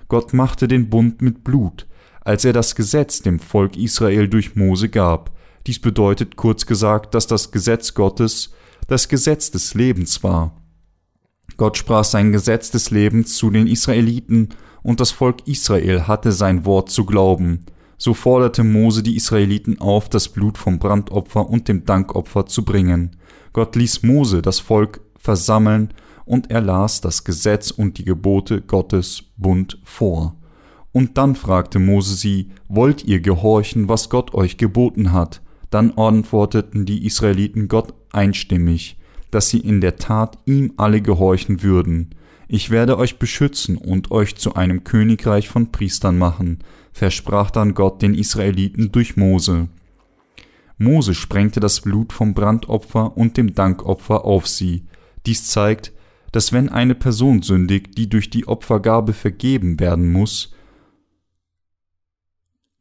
Gott 0.07 0.33
machte 0.33 0.67
den 0.67 0.89
Bund 0.89 1.21
mit 1.21 1.43
Blut, 1.43 1.87
als 2.21 2.45
er 2.45 2.53
das 2.53 2.75
Gesetz 2.75 3.21
dem 3.21 3.39
Volk 3.39 3.77
Israel 3.77 4.27
durch 4.27 4.55
Mose 4.55 4.89
gab. 4.89 5.31
Dies 5.65 5.79
bedeutet 5.79 6.35
kurz 6.35 6.67
gesagt, 6.67 7.15
dass 7.15 7.25
das 7.25 7.51
Gesetz 7.51 7.95
Gottes 7.95 8.53
das 8.87 9.07
Gesetz 9.07 9.51
des 9.51 9.73
Lebens 9.73 10.23
war. 10.23 10.55
Gott 11.57 11.77
sprach 11.77 12.03
sein 12.03 12.31
Gesetz 12.31 12.71
des 12.71 12.91
Lebens 12.91 13.35
zu 13.35 13.49
den 13.49 13.67
Israeliten, 13.67 14.49
und 14.81 14.99
das 14.99 15.11
Volk 15.11 15.45
Israel 15.45 16.07
hatte 16.07 16.31
sein 16.31 16.63
Wort 16.63 16.89
zu 16.89 17.05
glauben. 17.05 17.65
So 18.01 18.13
forderte 18.13 18.63
Mose 18.63 19.03
die 19.03 19.17
Israeliten 19.17 19.81
auf, 19.81 20.07
das 20.07 20.29
Blut 20.29 20.57
vom 20.57 20.79
Brandopfer 20.79 21.49
und 21.49 21.67
dem 21.67 21.83
Dankopfer 21.83 22.45
zu 22.45 22.63
bringen. 22.63 23.17
Gott 23.51 23.75
ließ 23.75 24.03
Mose 24.03 24.41
das 24.41 24.59
Volk 24.59 25.01
versammeln 25.17 25.93
und 26.23 26.49
er 26.49 26.61
las 26.61 27.01
das 27.01 27.25
Gesetz 27.25 27.71
und 27.71 27.97
die 27.97 28.05
Gebote 28.05 28.61
Gottes 28.61 29.25
Bund 29.35 29.79
vor. 29.83 30.37
Und 30.93 31.17
dann 31.17 31.35
fragte 31.35 31.77
Mose 31.77 32.15
sie, 32.15 32.51
wollt 32.69 33.03
ihr 33.03 33.19
gehorchen, 33.19 33.89
was 33.89 34.09
Gott 34.09 34.33
euch 34.33 34.55
geboten 34.55 35.11
hat? 35.11 35.41
Dann 35.69 35.91
antworteten 35.91 36.85
die 36.85 37.05
Israeliten 37.05 37.67
Gott 37.67 37.93
einstimmig, 38.13 38.97
dass 39.29 39.49
sie 39.49 39.59
in 39.59 39.81
der 39.81 39.97
Tat 39.97 40.37
ihm 40.45 40.73
alle 40.77 41.01
gehorchen 41.01 41.63
würden. 41.63 42.15
Ich 42.47 42.69
werde 42.69 42.97
euch 42.97 43.19
beschützen 43.19 43.77
und 43.77 44.09
euch 44.09 44.37
zu 44.37 44.55
einem 44.55 44.85
Königreich 44.85 45.49
von 45.49 45.71
Priestern 45.71 46.17
machen, 46.17 46.59
versprach 46.91 47.51
dann 47.51 47.73
Gott 47.73 48.01
den 48.01 48.13
Israeliten 48.13 48.91
durch 48.91 49.17
Mose. 49.17 49.69
Mose 50.77 51.13
sprengte 51.13 51.59
das 51.59 51.81
Blut 51.81 52.13
vom 52.13 52.33
Brandopfer 52.33 53.17
und 53.17 53.37
dem 53.37 53.53
Dankopfer 53.53 54.25
auf 54.25 54.47
sie. 54.47 54.85
Dies 55.25 55.47
zeigt, 55.47 55.91
dass 56.31 56.53
wenn 56.53 56.69
eine 56.69 56.95
Person 56.95 57.41
sündigt, 57.41 57.97
die 57.97 58.09
durch 58.09 58.29
die 58.29 58.47
Opfergabe 58.47 59.13
vergeben 59.13 59.79
werden 59.79 60.11
muss, 60.11 60.53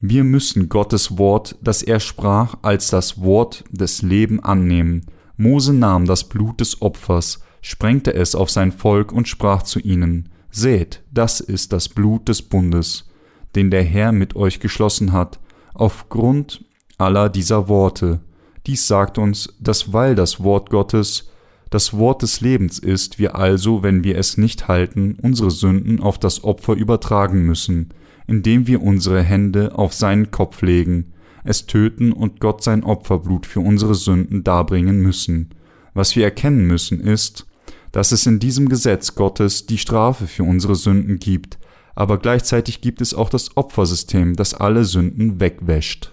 wir 0.01 0.23
müssen 0.23 0.69
Gottes 0.69 1.19
Wort, 1.19 1.57
das 1.61 1.83
er 1.83 1.99
sprach, 1.99 2.59
als 2.63 2.89
das 2.89 3.21
Wort 3.21 3.65
des 3.73 4.03
Leben 4.03 4.39
annehmen. 4.39 5.07
Mose 5.37 5.73
nahm 5.73 6.05
das 6.05 6.29
Blut 6.29 6.61
des 6.61 6.81
Opfers, 6.83 7.41
sprengte 7.63 8.15
es 8.15 8.37
auf 8.37 8.49
sein 8.49 8.71
Volk 8.71 9.11
und 9.11 9.27
sprach 9.27 9.65
zu 9.65 9.81
ihnen, 9.81 10.29
Seht, 10.51 11.03
das 11.11 11.41
ist 11.41 11.73
das 11.73 11.89
Blut 11.89 12.29
des 12.29 12.43
Bundes, 12.43 13.08
den 13.55 13.71
der 13.71 13.83
Herr 13.83 14.13
mit 14.13 14.37
euch 14.37 14.61
geschlossen 14.61 15.13
hat, 15.13 15.39
aufgrund 15.75 16.65
aller 16.97 17.29
dieser 17.29 17.69
Worte. 17.69 18.21
Dies 18.67 18.87
sagt 18.87 19.19
uns, 19.19 19.55
dass 19.61 19.93
weil 19.93 20.15
das 20.15 20.43
Wort 20.43 20.71
Gottes 20.71 21.31
das 21.71 21.93
Wort 21.93 22.23
des 22.23 22.41
Lebens 22.41 22.79
ist, 22.79 23.19
wir 23.19 23.37
also, 23.37 23.83
wenn 23.83 24.03
wir 24.03 24.17
es 24.17 24.39
nicht 24.39 24.69
halten, 24.69 25.19
unsere 25.21 25.51
Sünden 25.51 26.01
auf 26.01 26.19
das 26.19 26.43
Opfer 26.45 26.75
übertragen 26.75 27.45
müssen, 27.45 27.91
indem 28.27 28.67
wir 28.67 28.83
unsere 28.83 29.23
Hände 29.23 29.77
auf 29.77 29.93
seinen 29.93 30.31
Kopf 30.31 30.63
legen, 30.63 31.13
es 31.45 31.67
töten 31.67 32.13
und 32.13 32.41
Gott 32.41 32.63
sein 32.63 32.85
Opferblut 32.85 33.47
für 33.47 33.61
unsere 33.61 33.95
Sünden 33.95 34.45
darbringen 34.45 35.01
müssen. 35.01 35.51
Was 35.95 36.17
wir 36.17 36.25
erkennen 36.25 36.67
müssen 36.67 37.01
ist, 37.01 37.47
dass 37.93 38.13
es 38.13 38.27
in 38.27 38.39
diesem 38.39 38.69
Gesetz 38.69 39.15
Gottes 39.15 39.67
die 39.67 39.79
Strafe 39.79 40.27
für 40.27 40.45
unsere 40.45 40.75
Sünden 40.75 41.19
gibt, 41.19 41.58
aber 41.99 42.19
gleichzeitig 42.19 42.81
gibt 42.81 43.01
es 43.01 43.13
auch 43.13 43.29
das 43.29 43.57
Opfersystem, 43.57 44.37
das 44.37 44.55
alle 44.55 44.85
Sünden 44.85 45.41
wegwäscht. 45.41 46.13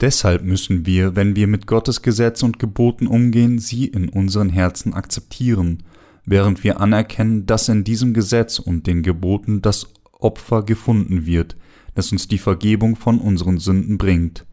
Deshalb 0.00 0.42
müssen 0.44 0.86
wir, 0.86 1.14
wenn 1.14 1.36
wir 1.36 1.46
mit 1.46 1.66
Gottes 1.66 2.00
Gesetz 2.00 2.42
und 2.42 2.58
Geboten 2.58 3.06
umgehen, 3.06 3.58
sie 3.58 3.84
in 3.84 4.08
unseren 4.08 4.48
Herzen 4.48 4.94
akzeptieren, 4.94 5.82
während 6.24 6.64
wir 6.64 6.80
anerkennen, 6.80 7.44
dass 7.44 7.68
in 7.68 7.84
diesem 7.84 8.14
Gesetz 8.14 8.58
und 8.58 8.86
den 8.86 9.02
Geboten 9.02 9.60
das 9.60 9.88
Opfer 10.12 10.62
gefunden 10.62 11.26
wird, 11.26 11.54
das 11.94 12.10
uns 12.10 12.26
die 12.26 12.38
Vergebung 12.38 12.96
von 12.96 13.18
unseren 13.18 13.58
Sünden 13.58 13.98
bringt. 13.98 14.46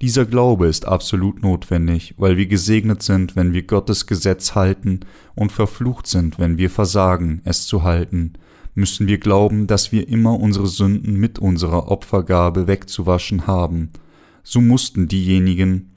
Dieser 0.00 0.24
Glaube 0.24 0.68
ist 0.68 0.88
absolut 0.88 1.42
notwendig, 1.42 2.14
weil 2.16 2.38
wir 2.38 2.46
gesegnet 2.46 3.02
sind, 3.02 3.36
wenn 3.36 3.52
wir 3.52 3.64
Gottes 3.64 4.06
Gesetz 4.06 4.54
halten 4.54 5.00
und 5.34 5.52
verflucht 5.52 6.06
sind, 6.06 6.38
wenn 6.38 6.56
wir 6.56 6.70
versagen, 6.70 7.42
es 7.44 7.66
zu 7.66 7.82
halten. 7.82 8.32
Müssen 8.78 9.08
wir 9.08 9.18
glauben, 9.18 9.66
dass 9.66 9.92
wir 9.92 10.08
immer 10.08 10.38
unsere 10.38 10.68
Sünden 10.68 11.16
mit 11.16 11.38
unserer 11.38 11.90
Opfergabe 11.90 12.66
wegzuwaschen 12.66 13.46
haben 13.46 13.90
so 14.48 14.62
mussten 14.62 15.08
diejenigen, 15.08 15.90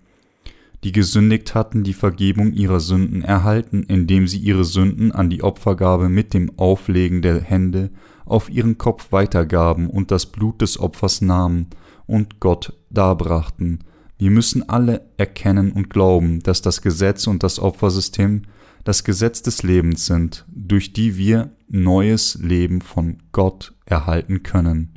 die 0.83 0.91
gesündigt 0.91 1.55
hatten, 1.55 1.83
die 1.83 1.93
Vergebung 1.93 2.51
ihrer 2.51 2.81
Sünden 2.81 3.21
erhalten, 3.21 3.83
indem 3.83 4.27
sie 4.27 4.39
ihre 4.39 4.65
Sünden 4.65 5.13
an 5.13 5.29
die 5.29 5.41
Opfergabe 5.41 6.09
mit 6.09 6.33
dem 6.33 6.57
Auflegen 6.59 7.21
der 7.21 7.39
Hände 7.39 7.91
auf 8.25 8.49
ihren 8.49 8.77
Kopf 8.77 9.13
weitergaben 9.13 9.89
und 9.89 10.11
das 10.11 10.25
Blut 10.25 10.61
des 10.61 10.77
Opfers 10.77 11.21
nahmen 11.21 11.67
und 12.07 12.41
Gott 12.41 12.73
darbrachten. 12.89 13.85
Wir 14.17 14.31
müssen 14.31 14.67
alle 14.67 15.05
erkennen 15.15 15.71
und 15.71 15.89
glauben, 15.89 16.41
dass 16.43 16.61
das 16.61 16.81
Gesetz 16.81 17.27
und 17.27 17.43
das 17.43 17.57
Opfersystem 17.57 18.41
das 18.83 19.03
Gesetz 19.03 19.41
des 19.41 19.63
Lebens 19.63 20.05
sind, 20.05 20.45
durch 20.49 20.93
die 20.93 21.17
wir 21.17 21.51
neues 21.67 22.35
Leben 22.41 22.81
von 22.81 23.17
Gott 23.31 23.73
erhalten 23.85 24.43
können. 24.43 24.93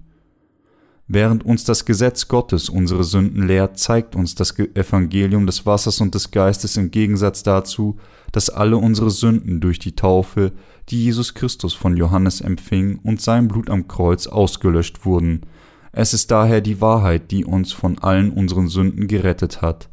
Während 1.07 1.45
uns 1.45 1.65
das 1.65 1.85
Gesetz 1.85 2.29
Gottes 2.29 2.71
unsere 2.71 3.05
Sünden 3.05 3.47
lehrt, 3.47 3.79
zeigt 3.79 4.17
uns 4.17 4.35
das 4.35 4.59
Evangelium 4.59 5.45
des 5.45 5.67
Wassers 5.67 6.01
und 6.01 6.15
des 6.15 6.31
Geistes 6.31 6.79
im 6.79 6.91
Gegensatz 6.91 7.43
dazu, 7.43 7.99
dass 8.33 8.49
alle 8.49 8.79
unsere 8.79 9.11
Sünden 9.11 9.61
durch 9.61 9.79
die 9.79 9.95
Taufe, 9.95 10.53
die 10.89 11.05
Jesus 11.05 11.35
Christus 11.35 11.75
von 11.75 11.97
Johannes 11.99 12.41
empfing 12.41 13.01
und 13.03 13.21
sein 13.21 13.49
Blut 13.49 13.69
am 13.69 13.87
Kreuz 13.87 14.27
ausgelöscht 14.27 15.05
wurden. 15.05 15.43
Es 15.93 16.15
ist 16.15 16.31
daher 16.31 16.63
die 16.63 16.81
Wahrheit, 16.81 17.31
die 17.31 17.45
uns 17.45 17.73
von 17.73 17.99
allen 17.99 18.31
unseren 18.31 18.69
Sünden 18.69 19.07
gerettet 19.07 19.61
hat. 19.61 19.91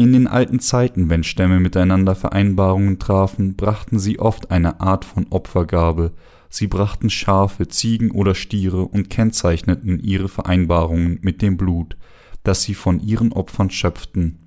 In 0.00 0.14
den 0.14 0.26
alten 0.26 0.60
Zeiten, 0.60 1.10
wenn 1.10 1.22
Stämme 1.22 1.60
miteinander 1.60 2.14
Vereinbarungen 2.14 2.98
trafen, 2.98 3.56
brachten 3.56 3.98
sie 3.98 4.18
oft 4.18 4.50
eine 4.50 4.80
Art 4.80 5.04
von 5.04 5.26
Opfergabe, 5.28 6.12
Sie 6.48 6.68
brachten 6.68 7.10
Schafe, 7.10 7.68
Ziegen 7.68 8.10
oder 8.10 8.34
Stiere 8.34 8.86
und 8.86 9.10
kennzeichneten 9.10 10.00
ihre 10.00 10.30
Vereinbarungen 10.30 11.18
mit 11.20 11.42
dem 11.42 11.58
Blut, 11.58 11.98
das 12.44 12.62
sie 12.62 12.72
von 12.72 12.98
ihren 12.98 13.34
Opfern 13.34 13.68
schöpften, 13.68 14.38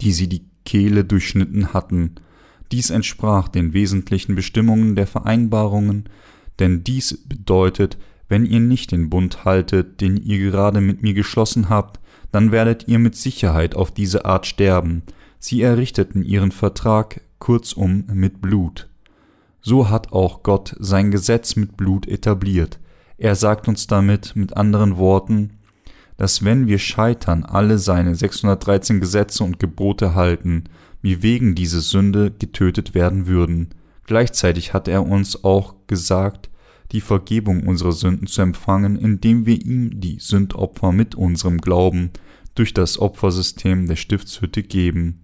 die 0.00 0.12
sie 0.12 0.28
die 0.28 0.48
Kehle 0.64 1.04
durchschnitten 1.04 1.72
hatten. 1.72 2.14
Dies 2.70 2.90
entsprach 2.90 3.48
den 3.48 3.72
wesentlichen 3.72 4.36
Bestimmungen 4.36 4.94
der 4.94 5.08
Vereinbarungen, 5.08 6.04
denn 6.60 6.84
dies 6.84 7.24
bedeutet, 7.26 7.98
wenn 8.28 8.46
ihr 8.46 8.60
nicht 8.60 8.92
den 8.92 9.10
Bund 9.10 9.44
haltet, 9.44 10.00
den 10.00 10.16
ihr 10.16 10.38
gerade 10.38 10.80
mit 10.80 11.02
mir 11.02 11.14
geschlossen 11.14 11.68
habt, 11.68 12.00
dann 12.32 12.52
werdet 12.52 12.88
ihr 12.88 12.98
mit 12.98 13.16
Sicherheit 13.16 13.74
auf 13.74 13.92
diese 13.92 14.24
Art 14.24 14.46
sterben. 14.46 15.02
Sie 15.38 15.62
errichteten 15.62 16.22
ihren 16.22 16.52
Vertrag 16.52 17.20
kurzum 17.38 18.04
mit 18.12 18.40
Blut. 18.40 18.88
So 19.60 19.88
hat 19.90 20.12
auch 20.12 20.42
Gott 20.42 20.74
sein 20.78 21.10
Gesetz 21.10 21.56
mit 21.56 21.76
Blut 21.76 22.06
etabliert. 22.06 22.78
Er 23.18 23.34
sagt 23.34 23.68
uns 23.68 23.86
damit 23.86 24.36
mit 24.36 24.56
anderen 24.56 24.96
Worten, 24.96 25.50
dass 26.16 26.44
wenn 26.44 26.66
wir 26.66 26.78
scheitern, 26.78 27.44
alle 27.44 27.78
seine 27.78 28.14
613 28.14 29.00
Gesetze 29.00 29.44
und 29.44 29.58
Gebote 29.58 30.14
halten, 30.14 30.64
wir 31.02 31.22
wegen 31.22 31.54
dieser 31.54 31.80
Sünde 31.80 32.30
getötet 32.30 32.94
werden 32.94 33.26
würden. 33.26 33.68
Gleichzeitig 34.06 34.72
hat 34.72 34.88
er 34.88 35.06
uns 35.06 35.44
auch 35.44 35.74
gesagt, 35.86 36.48
die 36.92 37.00
Vergebung 37.00 37.66
unserer 37.66 37.92
Sünden 37.92 38.26
zu 38.26 38.42
empfangen, 38.42 38.96
indem 38.96 39.46
wir 39.46 39.60
ihm 39.60 40.00
die 40.00 40.18
Sündopfer 40.18 40.92
mit 40.92 41.14
unserem 41.14 41.58
Glauben 41.58 42.10
durch 42.54 42.74
das 42.74 42.98
Opfersystem 42.98 43.86
der 43.86 43.96
Stiftshütte 43.96 44.62
geben. 44.62 45.22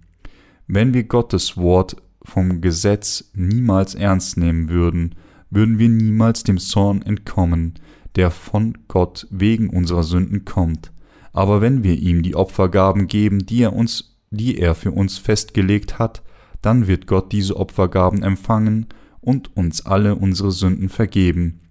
Wenn 0.67 0.93
wir 0.93 1.03
Gottes 1.03 1.57
Wort 1.57 1.97
vom 2.23 2.61
Gesetz 2.61 3.31
niemals 3.33 3.95
ernst 3.95 4.37
nehmen 4.37 4.69
würden, 4.69 5.15
würden 5.49 5.77
wir 5.77 5.89
niemals 5.89 6.43
dem 6.43 6.57
Zorn 6.57 7.01
entkommen, 7.01 7.75
der 8.15 8.31
von 8.31 8.77
Gott 8.87 9.27
wegen 9.29 9.69
unserer 9.69 10.03
Sünden 10.03 10.45
kommt. 10.45 10.91
Aber 11.31 11.61
wenn 11.61 11.83
wir 11.83 11.97
ihm 11.97 12.21
die 12.23 12.35
Opfergaben 12.35 13.07
geben, 13.07 13.45
die 13.45 13.63
er 13.63 13.73
uns, 13.73 14.15
die 14.29 14.57
er 14.57 14.75
für 14.75 14.91
uns 14.91 15.17
festgelegt 15.17 15.99
hat, 15.99 16.21
dann 16.61 16.87
wird 16.87 17.07
Gott 17.07 17.31
diese 17.31 17.57
Opfergaben 17.57 18.23
empfangen 18.23 18.87
und 19.23 19.55
uns 19.55 19.85
alle 19.85 20.15
unsere 20.15 20.51
Sünden 20.51 20.89
vergeben. 20.89 21.61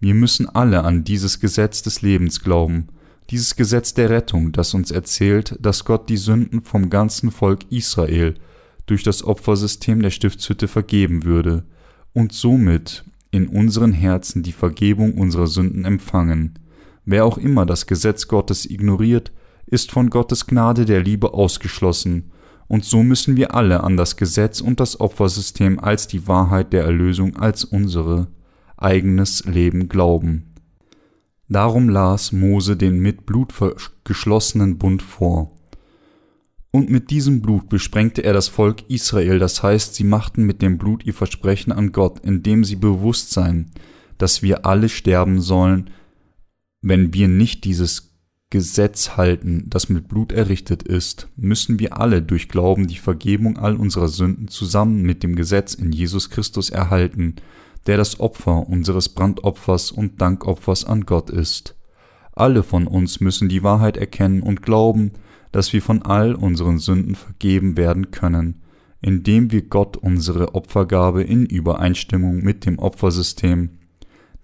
Wir 0.00 0.14
müssen 0.14 0.48
alle 0.48 0.84
an 0.84 1.04
dieses 1.04 1.40
Gesetz 1.40 1.82
des 1.82 2.02
Lebens 2.02 2.42
glauben, 2.42 2.88
dieses 3.30 3.56
Gesetz 3.56 3.92
der 3.92 4.08
Rettung, 4.08 4.52
das 4.52 4.72
uns 4.72 4.90
erzählt, 4.90 5.56
dass 5.60 5.84
Gott 5.84 6.08
die 6.08 6.16
Sünden 6.16 6.62
vom 6.62 6.90
ganzen 6.90 7.30
Volk 7.30 7.70
Israel 7.70 8.34
durch 8.86 9.02
das 9.02 9.24
Opfersystem 9.24 10.00
der 10.00 10.10
Stiftshütte 10.10 10.68
vergeben 10.68 11.24
würde 11.24 11.64
und 12.12 12.32
somit 12.32 13.04
in 13.32 13.48
unseren 13.48 13.92
Herzen 13.92 14.42
die 14.42 14.52
Vergebung 14.52 15.14
unserer 15.14 15.48
Sünden 15.48 15.84
empfangen. 15.84 16.58
Wer 17.04 17.24
auch 17.24 17.36
immer 17.36 17.66
das 17.66 17.86
Gesetz 17.86 18.28
Gottes 18.28 18.64
ignoriert, 18.64 19.32
ist 19.66 19.90
von 19.90 20.08
Gottes 20.10 20.46
Gnade 20.46 20.84
der 20.84 21.02
Liebe 21.02 21.34
ausgeschlossen, 21.34 22.30
und 22.68 22.84
so 22.84 23.02
müssen 23.02 23.36
wir 23.36 23.54
alle 23.54 23.84
an 23.84 23.96
das 23.96 24.16
Gesetz 24.16 24.60
und 24.60 24.80
das 24.80 25.00
Opfersystem 25.00 25.78
als 25.78 26.08
die 26.08 26.26
Wahrheit 26.26 26.72
der 26.72 26.84
Erlösung 26.84 27.36
als 27.36 27.64
unsere 27.64 28.28
eigenes 28.76 29.44
Leben 29.44 29.88
glauben. 29.88 30.54
Darum 31.48 31.88
las 31.88 32.32
Mose 32.32 32.76
den 32.76 32.98
mit 32.98 33.24
Blut 33.24 33.54
geschlossenen 34.04 34.78
Bund 34.78 35.02
vor. 35.02 35.52
Und 36.72 36.90
mit 36.90 37.10
diesem 37.10 37.40
Blut 37.40 37.68
besprengte 37.68 38.22
er 38.22 38.32
das 38.32 38.48
Volk 38.48 38.90
Israel, 38.90 39.38
das 39.38 39.62
heißt, 39.62 39.94
sie 39.94 40.04
machten 40.04 40.44
mit 40.44 40.60
dem 40.60 40.76
Blut 40.76 41.06
ihr 41.06 41.14
Versprechen 41.14 41.72
an 41.72 41.92
Gott, 41.92 42.18
indem 42.20 42.64
sie 42.64 42.76
bewusst 42.76 43.30
seien, 43.30 43.70
dass 44.18 44.42
wir 44.42 44.66
alle 44.66 44.88
sterben 44.88 45.40
sollen, 45.40 45.90
Wenn 46.82 47.14
wir 47.14 47.26
nicht 47.26 47.64
dieses 47.64 48.05
Gesetz 48.50 49.16
halten, 49.16 49.64
das 49.66 49.88
mit 49.88 50.06
Blut 50.06 50.30
errichtet 50.30 50.84
ist, 50.84 51.28
müssen 51.36 51.80
wir 51.80 51.98
alle 51.98 52.22
durch 52.22 52.48
Glauben 52.48 52.86
die 52.86 52.98
Vergebung 52.98 53.58
all 53.58 53.74
unserer 53.74 54.06
Sünden 54.06 54.46
zusammen 54.46 55.02
mit 55.02 55.24
dem 55.24 55.34
Gesetz 55.34 55.74
in 55.74 55.90
Jesus 55.90 56.30
Christus 56.30 56.70
erhalten, 56.70 57.34
der 57.86 57.96
das 57.96 58.20
Opfer 58.20 58.68
unseres 58.68 59.08
Brandopfers 59.08 59.90
und 59.90 60.20
Dankopfers 60.20 60.84
an 60.84 61.06
Gott 61.06 61.30
ist. 61.30 61.74
Alle 62.32 62.62
von 62.62 62.86
uns 62.86 63.20
müssen 63.20 63.48
die 63.48 63.64
Wahrheit 63.64 63.96
erkennen 63.96 64.42
und 64.42 64.62
glauben, 64.62 65.12
dass 65.50 65.72
wir 65.72 65.82
von 65.82 66.02
all 66.02 66.34
unseren 66.34 66.78
Sünden 66.78 67.14
vergeben 67.16 67.76
werden 67.76 68.12
können, 68.12 68.62
indem 69.00 69.50
wir 69.50 69.62
Gott 69.62 69.96
unsere 69.96 70.54
Opfergabe 70.54 71.22
in 71.22 71.46
Übereinstimmung 71.46 72.44
mit 72.44 72.64
dem 72.64 72.78
Opfersystem 72.78 73.70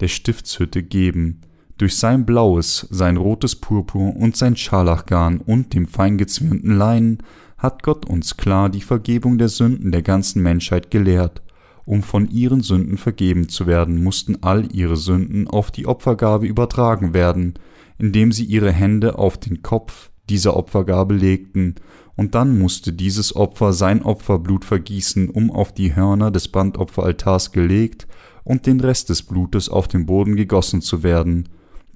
der 0.01 0.09
Stiftshütte 0.09 0.83
geben, 0.83 1.43
durch 1.79 1.97
sein 1.97 2.27
blaues, 2.27 2.87
sein 2.91 3.17
rotes 3.17 3.57
Purpur 3.57 4.15
und 4.17 4.37
sein 4.37 4.57
Scharlachgarn 4.57 5.39
und 5.39 5.75
dem 5.75 5.87
feingezwirnten 5.87 6.77
Leinen 6.77 7.19
hat 7.59 7.83
Gott 7.83 8.07
uns 8.07 8.37
klar 8.37 8.69
die 8.69 8.81
Vergebung 8.81 9.39
der 9.39 9.49
Sünden 9.49 9.93
der 9.93 10.03
ganzen 10.03 10.43
Menschheit 10.43 10.91
gelehrt. 10.91 11.43
Um 11.85 12.03
von 12.03 12.29
ihren 12.29 12.61
Sünden 12.61 12.97
vergeben 12.97 13.49
zu 13.49 13.67
werden, 13.67 14.03
mussten 14.03 14.39
all 14.43 14.73
ihre 14.73 14.97
Sünden 14.97 15.49
auf 15.49 15.71
die 15.71 15.87
Opfergabe 15.87 16.47
übertragen 16.47 17.15
werden, 17.15 17.55
indem 17.99 18.33
sie 18.33 18.45
ihre 18.45 18.73
Hände 18.73 19.19
auf 19.19 19.39
den 19.39 19.63
Kopf 19.63 20.11
dieser 20.29 20.57
Opfergabe 20.57 21.15
legten, 21.15 21.77
und 22.15 22.35
dann 22.35 22.59
musste 22.59 22.93
dieses 22.93 23.35
Opfer 23.35 23.73
sein 23.73 24.03
Opferblut 24.03 24.65
vergießen, 24.65 25.31
um 25.31 25.51
auf 25.51 25.73
die 25.73 25.97
Hörner 25.97 26.31
des 26.31 26.49
Brandopferaltars 26.49 27.53
gelegt 27.53 28.07
und 28.45 28.67
den 28.67 28.81
Rest 28.81 29.09
des 29.09 29.23
Blutes 29.23 29.69
auf 29.69 29.89
den 29.89 30.05
Boden 30.05 30.37
gegossen 30.37 30.83
zu 30.83 31.03
werden. 31.03 31.49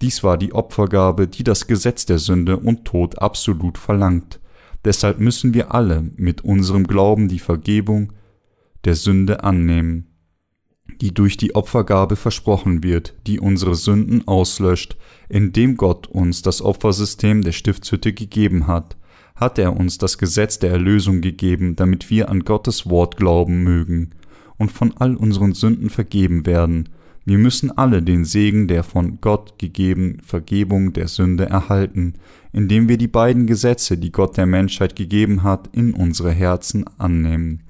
Dies 0.02 0.22
war 0.22 0.36
die 0.36 0.52
Opfergabe, 0.52 1.26
die 1.26 1.44
das 1.44 1.66
Gesetz 1.66 2.06
der 2.06 2.18
Sünde 2.18 2.58
und 2.58 2.84
Tod 2.84 3.18
absolut 3.18 3.78
verlangt. 3.78 4.40
Deshalb 4.84 5.18
müssen 5.18 5.54
wir 5.54 5.74
alle 5.74 6.04
mit 6.16 6.44
unserem 6.44 6.86
Glauben 6.86 7.28
die 7.28 7.38
Vergebung 7.38 8.12
der 8.84 8.94
Sünde 8.94 9.42
annehmen, 9.42 10.06
die 11.00 11.12
durch 11.12 11.36
die 11.36 11.54
Opfergabe 11.54 12.14
versprochen 12.16 12.82
wird, 12.82 13.14
die 13.26 13.40
unsere 13.40 13.74
Sünden 13.74 14.28
auslöscht, 14.28 14.96
indem 15.28 15.76
Gott 15.76 16.06
uns 16.06 16.42
das 16.42 16.62
Opfersystem 16.62 17.42
der 17.42 17.52
Stiftshütte 17.52 18.12
gegeben 18.12 18.66
hat, 18.66 18.96
hat 19.34 19.58
er 19.58 19.76
uns 19.76 19.98
das 19.98 20.18
Gesetz 20.18 20.58
der 20.58 20.70
Erlösung 20.70 21.20
gegeben, 21.20 21.74
damit 21.74 22.10
wir 22.10 22.30
an 22.30 22.40
Gottes 22.40 22.88
Wort 22.88 23.16
glauben 23.16 23.64
mögen 23.64 24.10
und 24.56 24.72
von 24.72 24.94
all 24.96 25.16
unseren 25.16 25.52
Sünden 25.52 25.90
vergeben 25.90 26.46
werden. 26.46 26.88
Wir 27.28 27.38
müssen 27.38 27.76
alle 27.76 28.04
den 28.04 28.24
Segen 28.24 28.68
der 28.68 28.84
von 28.84 29.20
Gott 29.20 29.58
gegebenen 29.58 30.20
Vergebung 30.20 30.92
der 30.92 31.08
Sünde 31.08 31.46
erhalten, 31.46 32.14
indem 32.52 32.88
wir 32.88 32.98
die 32.98 33.08
beiden 33.08 33.48
Gesetze, 33.48 33.98
die 33.98 34.12
Gott 34.12 34.36
der 34.36 34.46
Menschheit 34.46 34.94
gegeben 34.94 35.42
hat, 35.42 35.68
in 35.72 35.92
unsere 35.92 36.30
Herzen 36.30 36.84
annehmen. 36.98 37.64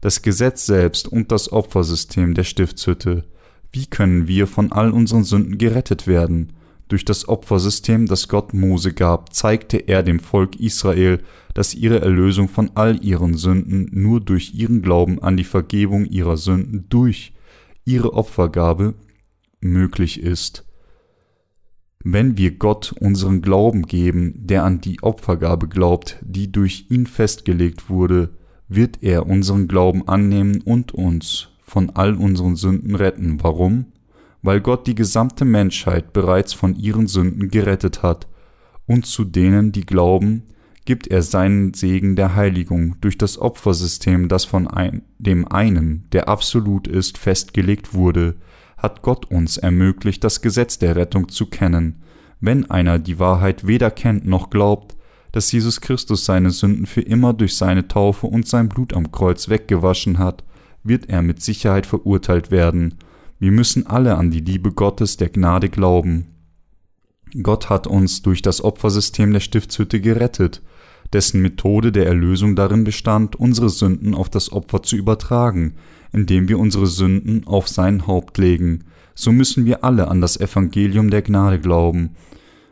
Das 0.00 0.22
Gesetz 0.22 0.66
selbst 0.66 1.08
und 1.08 1.32
das 1.32 1.50
Opfersystem 1.50 2.34
der 2.34 2.44
Stiftshütte. 2.44 3.24
Wie 3.72 3.86
können 3.86 4.28
wir 4.28 4.46
von 4.46 4.70
all 4.70 4.92
unseren 4.92 5.24
Sünden 5.24 5.58
gerettet 5.58 6.06
werden? 6.06 6.52
Durch 6.86 7.04
das 7.04 7.28
Opfersystem, 7.28 8.06
das 8.06 8.28
Gott 8.28 8.54
Mose 8.54 8.92
gab, 8.92 9.34
zeigte 9.34 9.78
er 9.78 10.04
dem 10.04 10.20
Volk 10.20 10.60
Israel, 10.60 11.18
dass 11.54 11.74
ihre 11.74 12.00
Erlösung 12.00 12.48
von 12.48 12.70
all 12.76 13.04
ihren 13.04 13.34
Sünden 13.34 13.88
nur 13.90 14.20
durch 14.20 14.54
ihren 14.54 14.80
Glauben 14.80 15.20
an 15.20 15.36
die 15.36 15.42
Vergebung 15.42 16.04
ihrer 16.04 16.36
Sünden 16.36 16.84
durch 16.88 17.32
ihre 17.84 18.14
Opfergabe 18.14 18.94
möglich 19.60 20.20
ist. 20.20 20.66
Wenn 22.04 22.36
wir 22.36 22.58
Gott 22.58 22.92
unseren 22.98 23.42
Glauben 23.42 23.82
geben, 23.82 24.34
der 24.36 24.64
an 24.64 24.80
die 24.80 25.02
Opfergabe 25.02 25.68
glaubt, 25.68 26.18
die 26.22 26.50
durch 26.50 26.86
ihn 26.90 27.06
festgelegt 27.06 27.88
wurde, 27.88 28.30
wird 28.68 29.02
er 29.02 29.26
unseren 29.26 29.68
Glauben 29.68 30.08
annehmen 30.08 30.60
und 30.62 30.92
uns 30.92 31.48
von 31.62 31.90
all 31.90 32.16
unseren 32.16 32.56
Sünden 32.56 32.96
retten. 32.96 33.42
Warum? 33.42 33.86
weil 34.42 34.60
Gott 34.60 34.86
die 34.86 34.94
gesamte 34.94 35.44
Menschheit 35.44 36.12
bereits 36.12 36.52
von 36.52 36.74
ihren 36.74 37.06
Sünden 37.06 37.48
gerettet 37.48 38.02
hat, 38.02 38.26
und 38.86 39.06
zu 39.06 39.24
denen, 39.24 39.70
die 39.70 39.86
glauben, 39.86 40.42
gibt 40.84 41.06
er 41.06 41.22
seinen 41.22 41.74
Segen 41.74 42.16
der 42.16 42.34
Heiligung 42.34 42.96
durch 43.00 43.16
das 43.16 43.38
Opfersystem, 43.38 44.28
das 44.28 44.44
von 44.44 44.66
ein, 44.66 45.02
dem 45.18 45.46
einen, 45.46 46.08
der 46.12 46.28
absolut 46.28 46.88
ist, 46.88 47.18
festgelegt 47.18 47.94
wurde, 47.94 48.36
hat 48.76 49.02
Gott 49.02 49.30
uns 49.30 49.58
ermöglicht, 49.58 50.24
das 50.24 50.42
Gesetz 50.42 50.78
der 50.78 50.96
Rettung 50.96 51.28
zu 51.28 51.46
kennen. 51.46 52.02
Wenn 52.40 52.68
einer 52.70 52.98
die 52.98 53.18
Wahrheit 53.18 53.66
weder 53.66 53.90
kennt 53.90 54.26
noch 54.26 54.50
glaubt, 54.50 54.96
dass 55.30 55.52
Jesus 55.52 55.80
Christus 55.80 56.24
seine 56.24 56.50
Sünden 56.50 56.86
für 56.86 57.00
immer 57.00 57.32
durch 57.32 57.56
seine 57.56 57.86
Taufe 57.86 58.26
und 58.26 58.48
sein 58.48 58.68
Blut 58.68 58.92
am 58.92 59.12
Kreuz 59.12 59.48
weggewaschen 59.48 60.18
hat, 60.18 60.44
wird 60.82 61.08
er 61.08 61.22
mit 61.22 61.40
Sicherheit 61.40 61.86
verurteilt 61.86 62.50
werden 62.50 62.96
wir 63.42 63.50
müssen 63.50 63.88
alle 63.88 64.18
an 64.18 64.30
die 64.30 64.38
Liebe 64.38 64.70
Gottes 64.70 65.16
der 65.16 65.28
Gnade 65.28 65.68
glauben. 65.68 66.28
Gott 67.42 67.70
hat 67.70 67.88
uns 67.88 68.22
durch 68.22 68.40
das 68.40 68.62
Opfersystem 68.62 69.32
der 69.32 69.40
Stiftshütte 69.40 70.00
gerettet, 70.00 70.62
dessen 71.12 71.42
Methode 71.42 71.92
der 71.92 72.06
Erlösung 72.06 72.56
darin 72.56 72.84
bestand, 72.84 73.36
unsere 73.36 73.68
Sünden 73.68 74.14
auf 74.14 74.30
das 74.30 74.52
Opfer 74.52 74.82
zu 74.82 74.96
übertragen, 74.96 75.74
indem 76.12 76.48
wir 76.48 76.58
unsere 76.58 76.86
Sünden 76.86 77.46
auf 77.46 77.68
sein 77.68 78.06
Haupt 78.06 78.38
legen. 78.38 78.84
So 79.14 79.32
müssen 79.32 79.66
wir 79.66 79.84
alle 79.84 80.08
an 80.08 80.20
das 80.20 80.40
Evangelium 80.40 81.10
der 81.10 81.22
Gnade 81.22 81.58
glauben, 81.60 82.10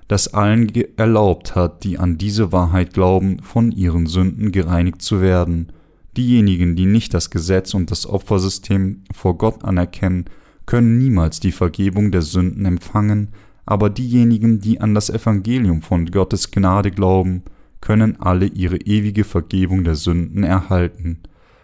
das 0.08 0.34
allen 0.34 0.72
erlaubt 0.96 1.54
hat, 1.54 1.84
die 1.84 1.98
an 1.98 2.18
diese 2.18 2.50
Wahrheit 2.50 2.94
glauben, 2.94 3.40
von 3.42 3.70
ihren 3.70 4.06
Sünden 4.06 4.50
gereinigt 4.50 5.02
zu 5.02 5.20
werden. 5.20 5.72
Diejenigen, 6.16 6.74
die 6.74 6.86
nicht 6.86 7.14
das 7.14 7.30
Gesetz 7.30 7.74
und 7.74 7.90
das 7.90 8.06
Opfersystem 8.06 9.04
vor 9.12 9.38
Gott 9.38 9.64
anerkennen, 9.64 10.24
können 10.66 10.98
niemals 10.98 11.40
die 11.40 11.52
Vergebung 11.52 12.10
der 12.10 12.22
Sünden 12.22 12.64
empfangen, 12.64 13.28
aber 13.66 13.88
diejenigen, 13.88 14.60
die 14.60 14.80
an 14.80 14.94
das 14.94 15.10
Evangelium 15.10 15.82
von 15.82 16.06
Gottes 16.06 16.50
Gnade 16.50 16.90
glauben, 16.90 17.44
können 17.80 18.20
alle 18.20 18.46
ihre 18.46 18.76
ewige 18.76 19.24
Vergebung 19.24 19.84
der 19.84 19.94
Sünden 19.94 20.44
erhalten. 20.44 21.20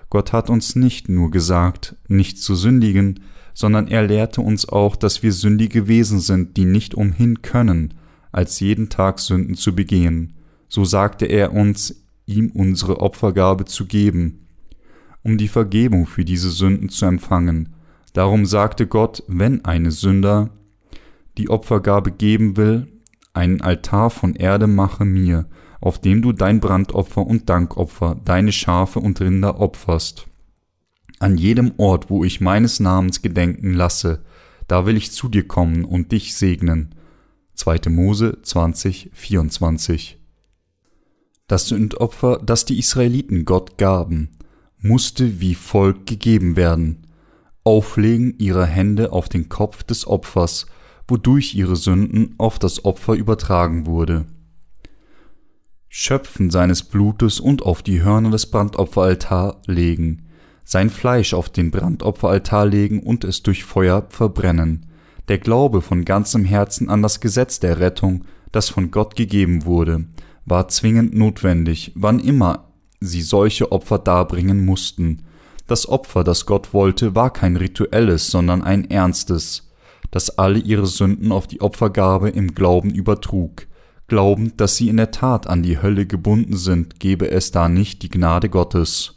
Gott 0.08 0.32
hat 0.32 0.50
uns 0.50 0.76
nicht 0.76 1.08
nur 1.08 1.30
gesagt, 1.30 1.96
nicht 2.08 2.38
zu 2.38 2.54
sündigen, 2.54 3.20
sondern 3.54 3.88
er 3.88 4.06
lehrte 4.06 4.40
uns 4.40 4.68
auch, 4.68 4.96
dass 4.96 5.22
wir 5.22 5.32
sündige 5.32 5.88
Wesen 5.88 6.20
sind, 6.20 6.56
die 6.56 6.64
nicht 6.64 6.94
umhin 6.94 7.42
können, 7.42 7.94
als 8.32 8.60
jeden 8.60 8.88
Tag 8.88 9.18
Sünden 9.18 9.54
zu 9.54 9.74
begehen. 9.74 10.34
So 10.68 10.84
sagte 10.84 11.26
er 11.26 11.52
uns, 11.52 12.04
ihm 12.26 12.50
unsere 12.50 13.00
Opfergabe 13.00 13.64
zu 13.64 13.86
geben, 13.86 14.46
um 15.22 15.38
die 15.38 15.48
Vergebung 15.48 16.06
für 16.06 16.24
diese 16.24 16.50
Sünden 16.50 16.88
zu 16.88 17.06
empfangen, 17.06 17.74
Darum 18.16 18.46
sagte 18.46 18.86
Gott, 18.86 19.22
wenn 19.28 19.66
eine 19.66 19.90
Sünder 19.90 20.48
die 21.36 21.50
Opfergabe 21.50 22.10
geben 22.12 22.56
will, 22.56 22.86
einen 23.34 23.60
Altar 23.60 24.08
von 24.08 24.34
Erde 24.34 24.66
mache 24.66 25.04
mir, 25.04 25.44
auf 25.80 26.00
dem 26.00 26.22
du 26.22 26.32
dein 26.32 26.60
Brandopfer 26.60 27.26
und 27.26 27.48
Dankopfer, 27.48 28.16
deine 28.24 28.52
Schafe 28.52 29.00
und 29.00 29.20
Rinder 29.20 29.60
opferst. 29.60 30.26
An 31.18 31.38
jedem 31.38 31.72
Ort, 31.78 32.10
wo 32.10 32.24
ich 32.24 32.40
meines 32.40 32.80
Namens 32.80 33.22
gedenken 33.22 33.72
lasse, 33.72 34.22
da 34.68 34.84
will 34.86 34.96
ich 34.96 35.12
zu 35.12 35.28
dir 35.28 35.46
kommen 35.46 35.84
und 35.84 36.12
dich 36.12 36.34
segnen. 36.34 36.94
2. 37.54 37.88
Mose 37.88 38.38
20, 38.42 39.10
24. 39.12 40.18
Das 41.46 41.68
Sündopfer, 41.68 42.40
das 42.44 42.64
die 42.64 42.78
Israeliten 42.78 43.44
Gott 43.44 43.78
gaben, 43.78 44.30
musste 44.78 45.40
wie 45.40 45.54
folgt 45.54 46.06
gegeben 46.06 46.56
werden. 46.56 47.06
Auflegen 47.64 48.38
ihrer 48.38 48.66
Hände 48.66 49.12
auf 49.12 49.28
den 49.28 49.48
Kopf 49.48 49.82
des 49.84 50.06
Opfers, 50.06 50.66
wodurch 51.08 51.54
ihre 51.54 51.76
Sünden 51.76 52.34
auf 52.38 52.58
das 52.58 52.84
Opfer 52.84 53.14
übertragen 53.14 53.86
wurde. 53.86 54.26
Schöpfen 55.98 56.50
seines 56.50 56.82
Blutes 56.82 57.40
und 57.40 57.62
auf 57.62 57.82
die 57.82 58.02
Hörner 58.02 58.30
des 58.30 58.50
Brandopferaltar 58.50 59.62
legen, 59.64 60.26
sein 60.62 60.90
Fleisch 60.90 61.32
auf 61.32 61.48
den 61.48 61.70
Brandopferaltar 61.70 62.66
legen 62.66 63.00
und 63.00 63.24
es 63.24 63.42
durch 63.42 63.64
Feuer 63.64 64.04
verbrennen. 64.10 64.84
Der 65.28 65.38
Glaube 65.38 65.80
von 65.80 66.04
ganzem 66.04 66.44
Herzen 66.44 66.90
an 66.90 67.00
das 67.00 67.20
Gesetz 67.20 67.60
der 67.60 67.80
Rettung, 67.80 68.26
das 68.52 68.68
von 68.68 68.90
Gott 68.90 69.16
gegeben 69.16 69.64
wurde, 69.64 70.04
war 70.44 70.68
zwingend 70.68 71.14
notwendig, 71.14 71.92
wann 71.94 72.20
immer 72.20 72.68
sie 73.00 73.22
solche 73.22 73.72
Opfer 73.72 73.98
darbringen 73.98 74.66
mussten, 74.66 75.22
das 75.66 75.88
Opfer, 75.88 76.24
das 76.24 76.44
Gott 76.44 76.74
wollte, 76.74 77.14
war 77.14 77.32
kein 77.32 77.56
rituelles, 77.56 78.30
sondern 78.30 78.62
ein 78.62 78.90
ernstes, 78.90 79.70
das 80.10 80.36
alle 80.36 80.58
ihre 80.58 80.86
Sünden 80.86 81.32
auf 81.32 81.46
die 81.46 81.62
Opfergabe 81.62 82.28
im 82.28 82.54
Glauben 82.54 82.90
übertrug. 82.90 83.66
Glaubend, 84.08 84.60
dass 84.60 84.76
sie 84.76 84.88
in 84.88 84.98
der 84.98 85.10
Tat 85.10 85.48
an 85.48 85.62
die 85.64 85.82
Hölle 85.82 86.06
gebunden 86.06 86.56
sind, 86.56 87.00
gebe 87.00 87.28
es 87.30 87.50
da 87.50 87.68
nicht 87.68 88.02
die 88.02 88.08
Gnade 88.08 88.48
Gottes. 88.48 89.14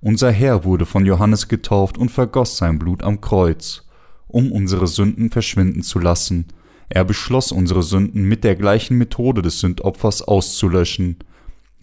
Unser 0.00 0.30
Herr 0.30 0.64
wurde 0.64 0.84
von 0.84 1.06
Johannes 1.06 1.48
getauft 1.48 1.96
und 1.96 2.10
vergoss 2.10 2.58
sein 2.58 2.78
Blut 2.78 3.02
am 3.02 3.22
Kreuz, 3.22 3.86
um 4.28 4.52
unsere 4.52 4.88
Sünden 4.88 5.30
verschwinden 5.30 5.82
zu 5.82 5.98
lassen. 5.98 6.46
Er 6.90 7.04
beschloss, 7.04 7.50
unsere 7.50 7.82
Sünden 7.82 8.24
mit 8.24 8.44
der 8.44 8.56
gleichen 8.56 8.98
Methode 8.98 9.40
des 9.40 9.60
Sündopfers 9.60 10.22
auszulöschen. 10.22 11.16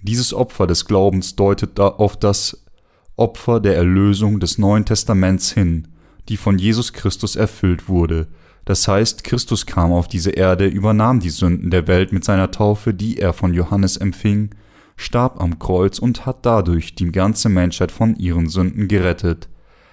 Dieses 0.01 0.33
Opfer 0.33 0.67
des 0.67 0.85
Glaubens 0.85 1.35
deutet 1.35 1.79
auf 1.79 2.17
das 2.17 2.65
Opfer 3.15 3.59
der 3.59 3.75
Erlösung 3.75 4.39
des 4.39 4.59
Neuen 4.59 4.85
Testaments 4.85 5.51
hin, 5.51 5.87
die 6.29 6.37
von 6.37 6.57
Jesus 6.59 6.93
Christus 6.93 7.35
erfüllt 7.35 7.89
wurde. 7.89 8.27
Das 8.65 8.87
heißt, 8.87 9.23
Christus 9.23 9.65
kam 9.65 9.91
auf 9.91 10.07
diese 10.07 10.31
Erde, 10.31 10.67
übernahm 10.67 11.19
die 11.19 11.29
Sünden 11.29 11.69
der 11.69 11.87
Welt 11.87 12.13
mit 12.13 12.23
seiner 12.23 12.51
Taufe, 12.51 12.93
die 12.93 13.17
er 13.17 13.33
von 13.33 13.53
Johannes 13.53 13.97
empfing, 13.97 14.51
starb 14.95 15.41
am 15.41 15.59
Kreuz 15.59 15.99
und 15.99 16.25
hat 16.25 16.45
dadurch 16.45 16.95
die 16.95 17.11
ganze 17.11 17.49
Menschheit 17.49 17.91
von 17.91 18.15
ihren 18.15 18.47
Sünden 18.47 18.87
gerettet. 18.87 19.49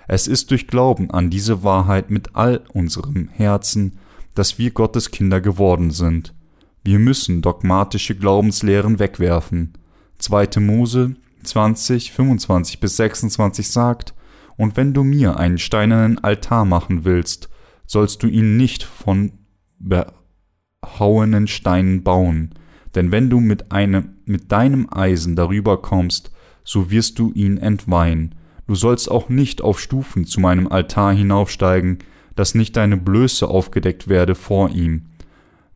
Es 0.07 0.27
ist 0.27 0.51
durch 0.51 0.67
Glauben 0.67 1.11
an 1.11 1.31
diese 1.31 1.63
Wahrheit 1.63 2.11
mit 2.11 2.35
all 2.35 2.63
unserem 2.73 3.29
Herzen, 3.29 3.99
dass 4.35 4.59
wir 4.59 4.71
Gottes 4.71 5.11
Kinder 5.11 5.41
geworden 5.41 5.91
sind. 5.91 6.35
Wir 6.83 6.99
müssen 6.99 7.43
dogmatische 7.43 8.15
Glaubenslehren 8.15 8.99
wegwerfen. 8.99 9.73
2. 10.19 10.61
Mose 10.61 11.17
20, 11.43 12.13
25 12.13 12.81
bis 12.81 12.97
26 12.97 13.71
sagt, 13.71 14.15
Und 14.57 14.77
wenn 14.77 14.93
du 14.93 15.03
mir 15.03 15.39
einen 15.39 15.59
steinernen 15.59 16.19
Altar 16.19 16.65
machen 16.65 17.05
willst, 17.05 17.49
sollst 17.91 18.23
du 18.23 18.29
ihn 18.29 18.57
nicht 18.57 18.85
von 18.85 19.33
behauenen 19.81 21.49
Steinen 21.49 22.05
bauen, 22.05 22.55
denn 22.95 23.11
wenn 23.11 23.29
du 23.29 23.41
mit, 23.41 23.73
einem, 23.73 24.19
mit 24.27 24.53
deinem 24.53 24.87
Eisen 24.93 25.35
darüber 25.35 25.83
kommst, 25.83 26.31
so 26.63 26.93
wirst 26.93 27.19
du 27.19 27.33
ihn 27.33 27.59
entweihen. 27.59 28.37
Du 28.69 28.77
sollst 28.77 29.11
auch 29.11 29.29
nicht 29.29 29.61
auf 29.61 29.81
Stufen 29.81 30.25
zu 30.25 30.39
meinem 30.39 30.69
Altar 30.69 31.13
hinaufsteigen, 31.13 31.99
dass 32.37 32.55
nicht 32.55 32.77
deine 32.77 32.97
Blöße 32.97 33.49
aufgedeckt 33.49 34.07
werde 34.07 34.37
vor 34.37 34.71
ihm. 34.71 35.07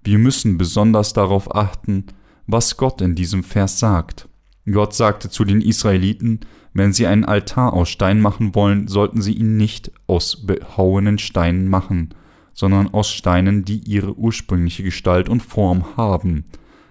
Wir 0.04 0.18
müssen 0.18 0.56
besonders 0.56 1.14
darauf 1.14 1.52
achten, 1.52 2.04
was 2.46 2.76
Gott 2.76 3.00
in 3.00 3.16
diesem 3.16 3.42
Vers 3.42 3.80
sagt. 3.80 4.28
Gott 4.70 4.94
sagte 4.94 5.30
zu 5.30 5.44
den 5.44 5.60
Israeliten, 5.60 6.40
wenn 6.74 6.92
sie 6.92 7.06
einen 7.06 7.24
Altar 7.24 7.72
aus 7.72 7.88
Stein 7.88 8.20
machen 8.20 8.54
wollen, 8.54 8.88
sollten 8.88 9.22
sie 9.22 9.32
ihn 9.32 9.56
nicht 9.56 9.92
aus 10.08 10.44
behauenen 10.44 11.18
Steinen 11.18 11.68
machen, 11.68 12.14
sondern 12.52 12.92
aus 12.92 13.10
Steinen, 13.10 13.64
die 13.64 13.78
ihre 13.78 14.16
ursprüngliche 14.16 14.82
Gestalt 14.82 15.28
und 15.28 15.40
Form 15.42 15.96
haben. 15.96 16.44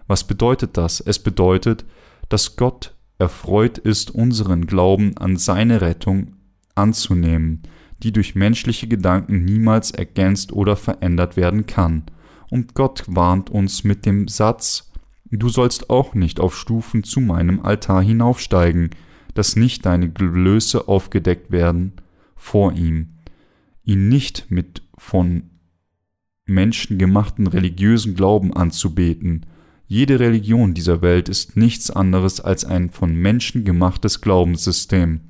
Was 0.08 0.24
bedeutet 0.24 0.78
das? 0.78 1.02
Es 1.02 1.20
bedeutet, 1.20 1.86
dass 2.30 2.56
Gott 2.56 2.96
erfreut 3.20 3.78
ist, 3.78 4.12
unseren 4.12 4.68
Glauben 4.68 5.18
an 5.18 5.38
seine 5.38 5.82
Rettung 5.82 6.34
anzunehmen, 6.76 7.62
die 8.02 8.12
durch 8.12 8.36
menschliche 8.36 8.88
Gedanken 8.88 9.44
niemals 9.44 9.92
ergänzt 9.92 10.54
oder 10.54 10.76
verändert 10.76 11.38
werden 11.38 11.68
kann. 11.68 12.04
Und 12.50 12.74
Gott 12.74 13.04
warnt 13.08 13.50
uns 13.50 13.84
mit 13.84 14.06
dem 14.06 14.28
Satz, 14.28 14.90
Du 15.36 15.50
sollst 15.50 15.90
auch 15.90 16.14
nicht 16.14 16.40
auf 16.40 16.56
Stufen 16.56 17.04
zu 17.04 17.20
meinem 17.20 17.60
Altar 17.62 18.04
hinaufsteigen, 18.04 18.92
dass 19.34 19.56
nicht 19.56 19.86
deine 19.86 20.08
Blöße 20.08 20.88
aufgedeckt 20.88 21.52
werden 21.52 21.94
vor 22.36 22.74
ihm, 22.74 23.16
ihn 23.84 24.10
nicht 24.10 24.48
mit 24.50 24.84
von 24.98 25.50
Menschen 26.46 26.98
gemachten 26.98 27.48
religiösen 27.48 28.16
Glauben 28.16 28.54
anzubeten, 28.54 29.46
jede 29.88 30.20
Religion 30.20 30.74
dieser 30.74 31.02
Welt 31.02 31.30
ist 31.30 31.56
nichts 31.56 31.92
anderes 31.92 32.42
als 32.42 32.66
ein 32.66 32.90
von 32.90 33.16
Menschen 33.16 33.64
gemachtes 33.64 34.22
Glaubenssystem. 34.22 35.22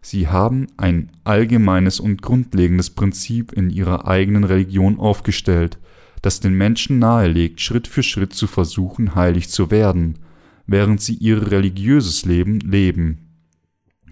Sie 0.00 0.28
haben 0.28 0.68
ein 0.76 1.10
allgemeines 1.24 1.98
und 1.98 2.22
grundlegendes 2.22 2.90
Prinzip 2.90 3.52
in 3.52 3.68
ihrer 3.70 4.06
eigenen 4.06 4.44
Religion 4.44 4.98
aufgestellt, 4.98 5.78
das 6.20 6.40
den 6.40 6.54
Menschen 6.54 6.98
nahelegt, 6.98 7.60
Schritt 7.60 7.88
für 7.88 8.02
Schritt 8.02 8.32
zu 8.32 8.46
versuchen, 8.46 9.14
heilig 9.14 9.48
zu 9.48 9.70
werden, 9.70 10.20
während 10.66 11.00
sie 11.00 11.14
ihr 11.14 11.50
religiöses 11.50 12.24
Leben 12.24 12.60
leben. 12.60 13.21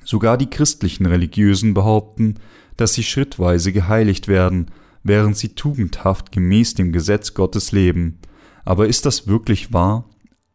Sogar 0.04 0.38
die 0.38 0.50
christlichen 0.50 1.06
Religiösen 1.06 1.74
behaupten, 1.74 2.36
dass 2.76 2.94
sie 2.94 3.02
schrittweise 3.02 3.72
geheiligt 3.72 4.28
werden, 4.28 4.66
während 5.02 5.36
sie 5.36 5.50
tugendhaft 5.50 6.32
gemäß 6.32 6.74
dem 6.74 6.92
Gesetz 6.92 7.34
Gottes 7.34 7.72
leben. 7.72 8.18
Aber 8.64 8.88
ist 8.88 9.06
das 9.06 9.26
wirklich 9.26 9.72
wahr? 9.72 10.08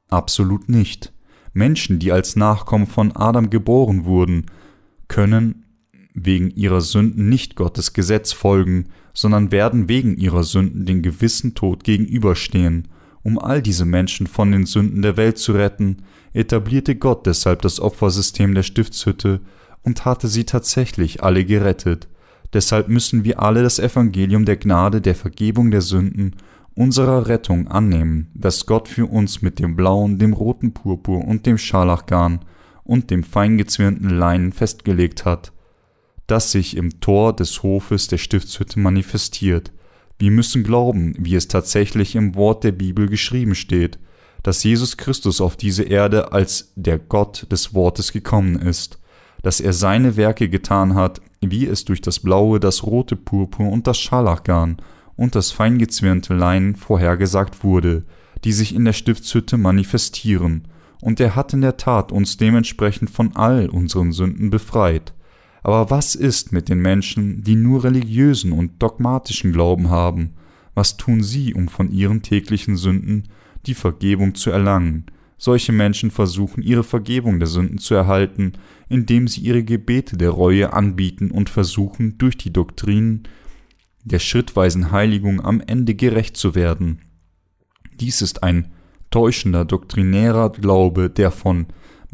Absolut 0.10 0.70
nicht. 0.70 1.14
Menschen, 1.54 2.00
die 2.00 2.12
als 2.12 2.36
Nachkommen 2.36 2.88
von 2.88 3.16
Adam 3.16 3.50
geboren 3.50 4.06
wurden, 4.06 4.48
können 5.08 5.66
wegen 6.14 6.50
ihrer 6.52 6.82
Sünden 6.82 7.30
nicht 7.30 7.56
Gottes 7.56 7.94
Gesetz 7.94 8.32
folgen, 8.32 8.90
sondern 9.14 9.52
werden 9.52 9.88
wegen 9.90 10.18
ihrer 10.18 10.44
Sünden 10.44 10.86
den 10.86 11.02
gewissen 11.02 11.56
Tod 11.56 11.84
gegenüberstehen. 11.84 12.88
Um 13.26 13.40
all 13.40 13.64
diese 13.64 13.86
Menschen 13.86 14.28
von 14.28 14.52
den 14.52 14.68
Sünden 14.68 15.02
der 15.02 15.18
Welt 15.18 15.40
zu 15.40 15.54
retten, 15.54 16.04
etablierte 16.34 16.96
Gott 16.96 17.26
deshalb 17.26 17.64
das 17.64 17.80
Opfersystem 17.80 18.54
der 18.54 18.62
Stiftshütte 18.62 19.42
und 19.82 20.06
hatte 20.06 20.28
sie 20.28 20.44
tatsächlich 20.44 21.24
alle 21.24 21.44
gerettet. 21.44 22.08
Deshalb 22.54 22.88
müssen 22.88 23.24
wir 23.24 23.42
alle 23.42 23.64
das 23.64 23.80
Evangelium 23.80 24.46
der 24.46 24.58
Gnade 24.58 25.02
der 25.02 25.16
Vergebung 25.16 25.72
der 25.72 25.82
Sünden 25.82 26.36
unserer 26.76 27.28
Rettung 27.28 27.68
annehmen, 27.68 28.30
das 28.36 28.68
Gott 28.68 28.88
für 28.88 29.08
uns 29.08 29.42
mit 29.42 29.58
dem 29.58 29.76
blauen, 29.76 30.20
dem 30.20 30.34
roten 30.34 30.76
Purpur 30.76 31.26
und 31.26 31.48
dem 31.48 31.58
Scharlachgarn 31.58 32.46
und 32.84 33.10
dem 33.10 33.24
feingezwirnten 33.24 34.12
Leinen 34.12 34.52
festgelegt 34.52 35.26
hat, 35.26 35.52
das 36.28 36.52
sich 36.52 36.78
im 36.78 37.00
Tor 37.00 37.36
des 37.36 37.64
Hofes 37.64 38.08
der 38.08 38.20
Stiftshütte 38.20 38.80
manifestiert. 38.80 39.72
Wir 40.18 40.32
müssen 40.32 40.64
glauben, 40.64 41.14
wie 41.18 41.36
es 41.36 41.48
tatsächlich 41.48 42.16
im 42.16 42.36
Wort 42.36 42.64
der 42.64 42.72
Bibel 42.72 43.08
geschrieben 43.08 43.56
steht, 43.56 44.00
dass 44.44 44.64
Jesus 44.64 44.96
Christus 44.98 45.42
auf 45.42 45.58
diese 45.58 45.84
Erde 45.84 46.32
als 46.32 46.72
der 46.76 47.00
Gott 47.00 47.48
des 47.52 47.74
Wortes 47.74 48.12
gekommen 48.12 48.56
ist, 48.56 49.00
dass 49.42 49.60
er 49.60 49.74
seine 49.74 50.16
Werke 50.16 50.50
getan 50.50 50.96
hat, 50.96 51.22
wie 51.42 51.66
es 51.66 51.86
durch 51.86 52.02
das 52.02 52.20
blaue, 52.20 52.60
das 52.60 52.84
rote 52.84 53.16
Purpur 53.16 53.72
und 53.72 53.88
das 53.88 53.98
Scharlachgarn 53.98 54.78
und 55.16 55.36
das 55.36 55.52
feingezwirnte 55.52 56.34
Leinen 56.34 56.76
vorhergesagt 56.76 57.64
wurde, 57.64 58.04
die 58.44 58.54
sich 58.54 58.74
in 58.74 58.86
der 58.86 58.94
Stiftshütte 58.94 59.58
manifestieren, 59.58 60.68
und 61.02 61.20
er 61.20 61.36
hat 61.36 61.54
in 61.54 61.62
der 61.62 61.78
Tat 61.78 62.12
uns 62.12 62.38
dementsprechend 62.38 63.10
von 63.10 63.36
all 63.36 63.70
unseren 63.70 64.12
Sünden 64.12 64.50
befreit. 64.50 65.14
Aber 65.66 65.90
was 65.90 66.14
ist 66.14 66.52
mit 66.52 66.70
den 66.70 66.78
Menschen, 66.78 67.42
die 67.42 67.56
nur 67.56 67.84
religiösen 67.84 68.52
und 68.52 68.84
dogmatischen 68.84 69.52
Glauben 69.52 69.90
haben? 69.90 70.36
Was 70.76 70.96
tun 70.96 71.24
sie, 71.24 71.56
um 71.56 71.70
von 71.70 71.90
ihren 71.90 72.22
täglichen 72.22 72.78
Sünden 72.78 73.30
die 73.66 73.74
Vergebung 73.74 74.36
zu 74.36 74.52
erlangen? 74.52 75.08
Solche 75.40 75.72
Menschen 75.72 76.12
versuchen 76.12 76.62
ihre 76.62 76.84
Vergebung 76.84 77.40
der 77.40 77.48
Sünden 77.48 77.80
zu 77.80 77.96
erhalten, 77.96 78.54
indem 78.90 79.28
sie 79.28 79.42
ihre 79.42 79.64
Gebete 79.64 80.18
der 80.18 80.30
Reue 80.30 80.72
anbieten 80.72 81.32
und 81.32 81.50
versuchen, 81.50 82.20
durch 82.20 82.38
die 82.38 82.54
Doktrinen 82.54 83.24
der 84.04 84.20
schrittweisen 84.20 84.92
Heiligung 84.92 85.44
am 85.44 85.62
Ende 85.66 85.96
gerecht 85.96 86.38
zu 86.38 86.54
werden. 86.54 87.00
Dies 88.00 88.22
ist 88.22 88.44
ein 88.44 88.72
täuschender 89.10 89.66
doktrinärer 89.66 90.52
Glaube, 90.52 91.10
der 91.10 91.32
von 91.32 91.66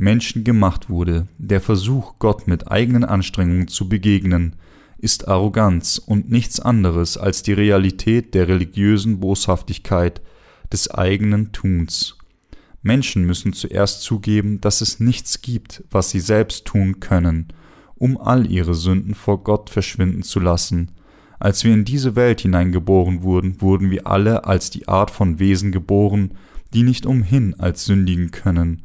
Menschen 0.01 0.43
gemacht 0.43 0.89
wurde. 0.89 1.27
Der 1.37 1.61
Versuch, 1.61 2.15
Gott 2.17 2.47
mit 2.47 2.71
eigenen 2.71 3.05
Anstrengungen 3.05 3.67
zu 3.67 3.87
begegnen, 3.87 4.55
ist 4.97 5.27
Arroganz 5.27 5.99
und 6.03 6.31
nichts 6.31 6.59
anderes 6.59 7.17
als 7.17 7.43
die 7.43 7.53
Realität 7.53 8.33
der 8.33 8.47
religiösen 8.47 9.19
Boshaftigkeit 9.19 10.21
des 10.73 10.89
eigenen 10.89 11.51
Tuns. 11.51 12.17
Menschen 12.81 13.25
müssen 13.25 13.53
zuerst 13.53 14.01
zugeben, 14.01 14.59
dass 14.59 14.81
es 14.81 14.99
nichts 14.99 15.43
gibt, 15.43 15.83
was 15.91 16.09
sie 16.09 16.19
selbst 16.19 16.65
tun 16.65 16.99
können, 16.99 17.49
um 17.93 18.19
all 18.19 18.49
ihre 18.49 18.73
Sünden 18.73 19.13
vor 19.13 19.43
Gott 19.43 19.69
verschwinden 19.69 20.23
zu 20.23 20.39
lassen, 20.39 20.93
als 21.39 21.63
wir 21.63 21.75
in 21.75 21.85
diese 21.85 22.15
Welt 22.15 22.41
hineingeboren 22.41 23.21
wurden, 23.21 23.61
wurden 23.61 23.91
wir 23.91 24.07
alle 24.07 24.45
als 24.45 24.71
die 24.71 24.87
Art 24.87 25.11
von 25.11 25.37
Wesen 25.37 25.71
geboren, 25.71 26.33
die 26.73 26.81
nicht 26.81 27.05
umhin 27.05 27.59
als 27.59 27.85
sündigen 27.85 28.31
können, 28.31 28.81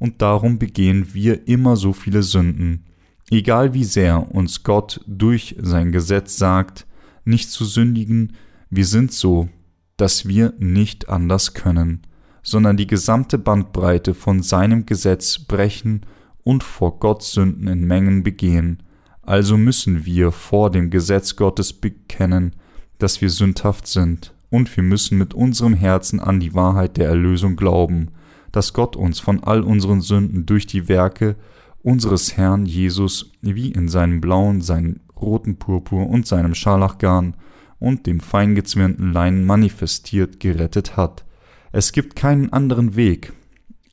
und 0.00 0.22
darum 0.22 0.58
begehen 0.58 1.14
wir 1.14 1.46
immer 1.46 1.76
so 1.76 1.92
viele 1.92 2.24
Sünden, 2.24 2.86
egal 3.30 3.74
wie 3.74 3.84
sehr 3.84 4.34
uns 4.34 4.64
Gott 4.64 5.00
durch 5.06 5.54
sein 5.60 5.92
Gesetz 5.92 6.36
sagt, 6.36 6.86
nicht 7.24 7.50
zu 7.50 7.64
sündigen, 7.64 8.32
wir 8.70 8.86
sind 8.86 9.12
so, 9.12 9.48
dass 9.96 10.26
wir 10.26 10.54
nicht 10.58 11.08
anders 11.08 11.54
können, 11.54 12.00
sondern 12.42 12.76
die 12.76 12.86
gesamte 12.86 13.38
Bandbreite 13.38 14.14
von 14.14 14.42
seinem 14.42 14.86
Gesetz 14.86 15.38
brechen 15.38 16.00
und 16.42 16.64
vor 16.64 16.98
Gott 16.98 17.22
Sünden 17.22 17.68
in 17.68 17.86
Mengen 17.86 18.22
begehen, 18.22 18.82
also 19.22 19.56
müssen 19.56 20.06
wir 20.06 20.32
vor 20.32 20.70
dem 20.70 20.90
Gesetz 20.90 21.36
Gottes 21.36 21.74
bekennen, 21.74 22.56
dass 22.98 23.20
wir 23.20 23.28
sündhaft 23.28 23.86
sind, 23.86 24.34
und 24.48 24.74
wir 24.76 24.82
müssen 24.82 25.18
mit 25.18 25.34
unserem 25.34 25.74
Herzen 25.74 26.18
an 26.20 26.40
die 26.40 26.54
Wahrheit 26.54 26.96
der 26.96 27.08
Erlösung 27.08 27.54
glauben, 27.54 28.08
dass 28.52 28.72
Gott 28.72 28.96
uns 28.96 29.20
von 29.20 29.42
all 29.44 29.62
unseren 29.62 30.00
Sünden 30.00 30.46
durch 30.46 30.66
die 30.66 30.88
Werke 30.88 31.36
unseres 31.82 32.36
Herrn 32.36 32.66
Jesus 32.66 33.32
wie 33.40 33.70
in 33.70 33.88
seinem 33.88 34.20
blauen, 34.20 34.60
seinem 34.60 35.00
roten 35.20 35.56
Purpur 35.56 36.08
und 36.08 36.26
seinem 36.26 36.54
Scharlachgarn 36.54 37.34
und 37.78 38.06
dem 38.06 38.20
feingezwirnten 38.20 39.12
Leinen 39.12 39.44
manifestiert 39.44 40.40
gerettet 40.40 40.96
hat. 40.96 41.24
Es 41.72 41.92
gibt 41.92 42.16
keinen 42.16 42.52
anderen 42.52 42.96
Weg, 42.96 43.32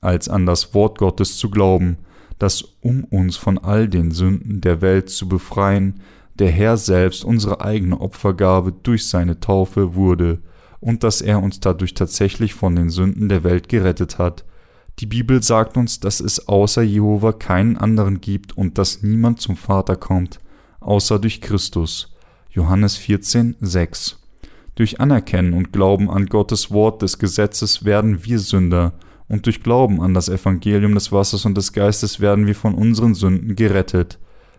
als 0.01 0.29
an 0.29 0.45
das 0.45 0.73
Wort 0.73 0.97
Gottes 0.97 1.37
zu 1.37 1.49
glauben, 1.49 1.97
dass 2.39 2.61
um 2.81 3.03
uns 3.05 3.35
von 3.37 3.57
all 3.57 3.87
den 3.87 4.11
Sünden 4.11 4.61
der 4.61 4.81
Welt 4.81 5.09
zu 5.09 5.27
befreien, 5.27 6.01
der 6.35 6.51
Herr 6.51 6.77
selbst 6.77 7.25
unsere 7.25 7.61
eigene 7.61 7.99
Opfergabe 7.99 8.71
durch 8.71 9.07
seine 9.07 9.39
Taufe 9.39 9.95
wurde 9.95 10.39
und 10.79 11.03
dass 11.03 11.21
er 11.21 11.41
uns 11.41 11.59
dadurch 11.59 11.93
tatsächlich 11.93 12.53
von 12.53 12.75
den 12.75 12.89
Sünden 12.89 13.29
der 13.29 13.43
Welt 13.43 13.69
gerettet 13.69 14.19
hat. 14.19 14.45
Die 14.99 15.05
Bibel 15.05 15.43
sagt 15.43 15.77
uns, 15.77 15.99
dass 15.99 16.19
es 16.19 16.47
außer 16.47 16.81
Jehova 16.81 17.31
keinen 17.31 17.77
anderen 17.77 18.19
gibt 18.19 18.57
und 18.57 18.79
dass 18.79 19.03
niemand 19.03 19.39
zum 19.39 19.55
Vater 19.55 19.95
kommt, 19.95 20.39
außer 20.79 21.19
durch 21.19 21.39
Christus. 21.39 22.15
Johannes 22.49 22.97
14, 22.97 23.57
6. 23.61 24.19
Durch 24.73 24.99
Anerkennen 24.99 25.53
und 25.53 25.71
Glauben 25.71 26.09
an 26.09 26.25
Gottes 26.25 26.71
Wort 26.71 27.03
des 27.03 27.19
Gesetzes 27.19 27.85
werden 27.85 28.25
wir 28.25 28.39
Sünder, 28.39 28.93
und 29.27 29.45
durch 29.45 29.61
Glauben 29.61 30.01
an 30.01 30.13
das 30.13 30.29
Evangelium 30.29 30.95
des 30.95 31.11
Wassers 31.11 31.45
und 31.45 31.55
des 31.55 31.73
Geistes 31.73 32.19
werden 32.19 32.47
wir 32.47 32.55
von 32.55 32.73
unseren 32.73 33.13
Sünden 33.13 33.55
gerettet. 33.55 34.17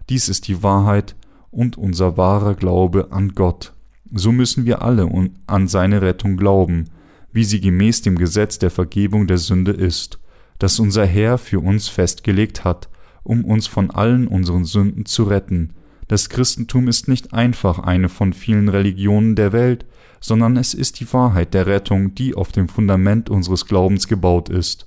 Dies 0.09 0.29
ist 0.29 0.47
die 0.47 0.63
Wahrheit 0.63 1.17
und 1.51 1.77
unser 1.79 2.17
wahrer 2.17 2.55
Glaube 2.55 3.09
an 3.11 3.31
Gott. 3.35 3.73
So 4.13 4.31
müssen 4.31 4.67
wir 4.67 4.83
alle 4.83 5.09
an 5.47 5.69
seine 5.69 6.03
Rettung 6.03 6.37
glauben, 6.37 6.85
wie 7.33 7.45
sie 7.45 7.61
gemäß 7.61 8.03
dem 8.03 8.17
Gesetz 8.17 8.59
der 8.59 8.71
Vergebung 8.71 9.27
der 9.27 9.39
Sünde 9.39 9.73
ist, 9.73 10.19
das 10.59 10.79
unser 10.79 11.07
Herr 11.07 11.39
für 11.39 11.61
uns 11.61 11.89
festgelegt 11.89 12.65
hat, 12.65 12.89
um 13.23 13.45
uns 13.45 13.67
von 13.67 13.91
allen 13.91 14.27
unseren 14.27 14.65
Sünden 14.65 15.07
zu 15.07 15.25
retten. 15.25 15.75
Das 16.09 16.29
Christentum 16.29 16.89
ist 16.89 17.07
nicht 17.07 17.35
einfach 17.35 17.79
eine 17.79 18.09
von 18.09 18.33
vielen 18.33 18.69
Religionen 18.69 19.37
der 19.37 19.53
Welt, 19.53 19.85
sondern 20.21 20.57
es 20.57 20.75
ist 20.75 21.01
die 21.01 21.13
Wahrheit 21.13 21.55
der 21.55 21.67
Rettung, 21.67 22.15
die 22.15 22.35
auf 22.35 22.51
dem 22.51 22.69
Fundament 22.69 23.31
unseres 23.31 23.67
Glaubens 23.67 24.09
gebaut 24.09 24.49
ist. 24.49 24.87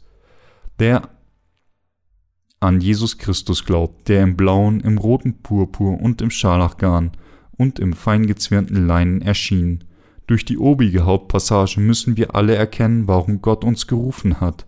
Der 0.79 1.09
an 2.59 2.79
Jesus 2.79 3.17
Christus 3.17 3.65
glaubt, 3.65 4.07
der 4.07 4.23
im 4.23 4.35
blauen, 4.35 4.81
im 4.81 4.97
roten 4.97 5.41
Purpur 5.41 5.99
und 5.99 6.21
im 6.21 6.29
Scharlachgarn 6.29 7.11
und 7.57 7.79
im 7.79 7.93
feingezwirnten 7.93 8.87
Leinen 8.87 9.21
erschien. 9.21 9.83
Durch 10.27 10.45
die 10.45 10.57
obige 10.57 11.05
Hauptpassage 11.05 11.79
müssen 11.79 12.17
wir 12.17 12.35
alle 12.35 12.55
erkennen, 12.55 13.07
warum 13.07 13.41
Gott 13.41 13.63
uns 13.63 13.87
gerufen 13.87 14.39
hat. 14.39 14.65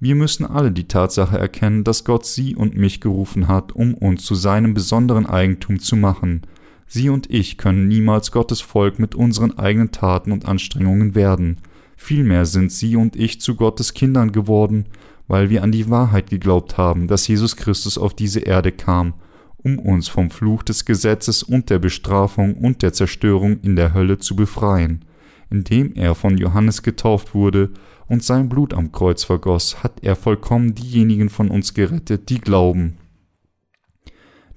Wir 0.00 0.14
müssen 0.14 0.46
alle 0.46 0.72
die 0.72 0.88
Tatsache 0.88 1.38
erkennen, 1.38 1.84
dass 1.84 2.04
Gott 2.04 2.26
sie 2.26 2.56
und 2.56 2.76
mich 2.76 3.00
gerufen 3.00 3.46
hat, 3.46 3.72
um 3.72 3.94
uns 3.94 4.24
zu 4.24 4.34
seinem 4.34 4.74
besonderen 4.74 5.26
Eigentum 5.26 5.78
zu 5.78 5.96
machen– 5.96 6.42
Sie 6.92 7.08
und 7.08 7.30
ich 7.30 7.56
können 7.56 7.86
niemals 7.86 8.32
Gottes 8.32 8.60
Volk 8.60 8.98
mit 8.98 9.14
unseren 9.14 9.56
eigenen 9.56 9.92
Taten 9.92 10.32
und 10.32 10.46
Anstrengungen 10.46 11.14
werden. 11.14 11.58
Vielmehr 11.96 12.46
sind 12.46 12.72
Sie 12.72 12.96
und 12.96 13.14
ich 13.14 13.40
zu 13.40 13.54
Gottes 13.54 13.94
Kindern 13.94 14.32
geworden, 14.32 14.86
weil 15.28 15.50
wir 15.50 15.62
an 15.62 15.70
die 15.70 15.88
Wahrheit 15.88 16.30
geglaubt 16.30 16.78
haben, 16.78 17.06
dass 17.06 17.28
Jesus 17.28 17.54
Christus 17.54 17.96
auf 17.96 18.12
diese 18.14 18.40
Erde 18.40 18.72
kam, 18.72 19.14
um 19.58 19.78
uns 19.78 20.08
vom 20.08 20.32
Fluch 20.32 20.64
des 20.64 20.84
Gesetzes 20.84 21.44
und 21.44 21.70
der 21.70 21.78
Bestrafung 21.78 22.56
und 22.56 22.82
der 22.82 22.92
Zerstörung 22.92 23.60
in 23.60 23.76
der 23.76 23.94
Hölle 23.94 24.18
zu 24.18 24.34
befreien. 24.34 25.04
Indem 25.50 25.94
er 25.94 26.14
von 26.14 26.38
Johannes 26.38 26.82
getauft 26.82 27.34
wurde 27.34 27.70
und 28.06 28.22
sein 28.22 28.48
Blut 28.48 28.72
am 28.72 28.92
Kreuz 28.92 29.24
vergoss, 29.24 29.82
hat 29.82 30.02
er 30.02 30.16
vollkommen 30.16 30.74
diejenigen 30.74 31.28
von 31.28 31.50
uns 31.50 31.74
gerettet, 31.74 32.28
die 32.28 32.40
glauben. 32.40 32.98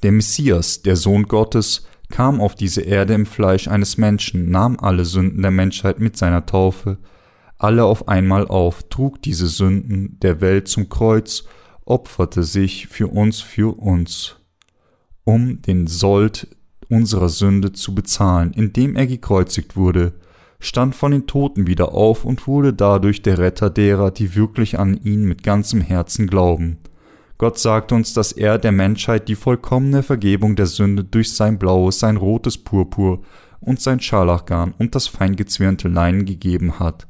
Der 0.04 0.12
Messias, 0.12 0.82
der 0.82 0.96
Sohn 0.96 1.24
Gottes, 1.24 1.88
kam 2.10 2.42
auf 2.42 2.54
diese 2.54 2.82
Erde 2.82 3.14
im 3.14 3.26
Fleisch 3.26 3.68
eines 3.68 3.98
Menschen, 3.98 4.52
nahm 4.52 4.80
alle 4.80 5.06
Sünden 5.06 5.42
der 5.42 5.52
Menschheit 5.52 6.00
mit 6.00 6.16
seiner 6.16 6.46
Taufe, 6.46 7.00
alle 7.58 7.86
auf 7.86 8.08
einmal 8.08 8.48
auf, 8.48 8.84
trug 8.90 9.22
diese 9.22 9.48
Sünden 9.48 10.20
der 10.22 10.42
Welt 10.42 10.68
zum 10.68 10.90
Kreuz, 10.90 11.46
opferte 11.86 12.44
sich 12.44 12.88
für 12.88 13.08
uns, 13.08 13.40
für 13.40 13.80
uns, 13.80 14.36
um 15.24 15.62
den 15.62 15.88
Sold 15.88 16.56
unserer 16.90 17.30
Sünde 17.30 17.72
zu 17.72 17.96
bezahlen, 17.96 18.52
indem 18.54 18.96
er 18.96 19.08
gekreuzigt 19.08 19.76
wurde, 19.76 20.14
stand 20.66 20.96
von 20.96 21.12
den 21.12 21.28
Toten 21.28 21.68
wieder 21.68 21.94
auf 21.94 22.26
und 22.26 22.48
wurde 22.48 22.74
dadurch 22.74 23.22
der 23.22 23.38
Retter 23.38 23.70
derer, 23.70 24.12
die 24.12 24.36
wirklich 24.36 24.80
an 24.80 25.00
ihn 25.04 25.26
mit 25.26 25.44
ganzem 25.44 25.82
Herzen 25.82 26.28
glauben. 26.28 26.78
Gott 27.38 27.60
sagt 27.60 27.92
uns, 27.92 28.14
dass 28.14 28.32
er 28.32 28.58
der 28.58 28.72
Menschheit 28.72 29.28
die 29.28 29.36
vollkommene 29.36 30.04
Vergebung 30.04 30.56
der 30.56 30.68
Sünde 30.68 31.04
durch 31.04 31.34
sein 31.34 31.60
blaues, 31.60 32.00
sein 32.00 32.18
rotes 32.18 32.58
Purpur 32.58 33.22
und 33.60 33.82
sein 33.82 34.00
Scharlachgarn 34.00 34.74
und 34.78 34.96
das 34.96 35.08
feingezwirnte 35.08 35.88
Leinen 35.88 36.26
gegeben 36.26 36.80
hat. 36.80 37.08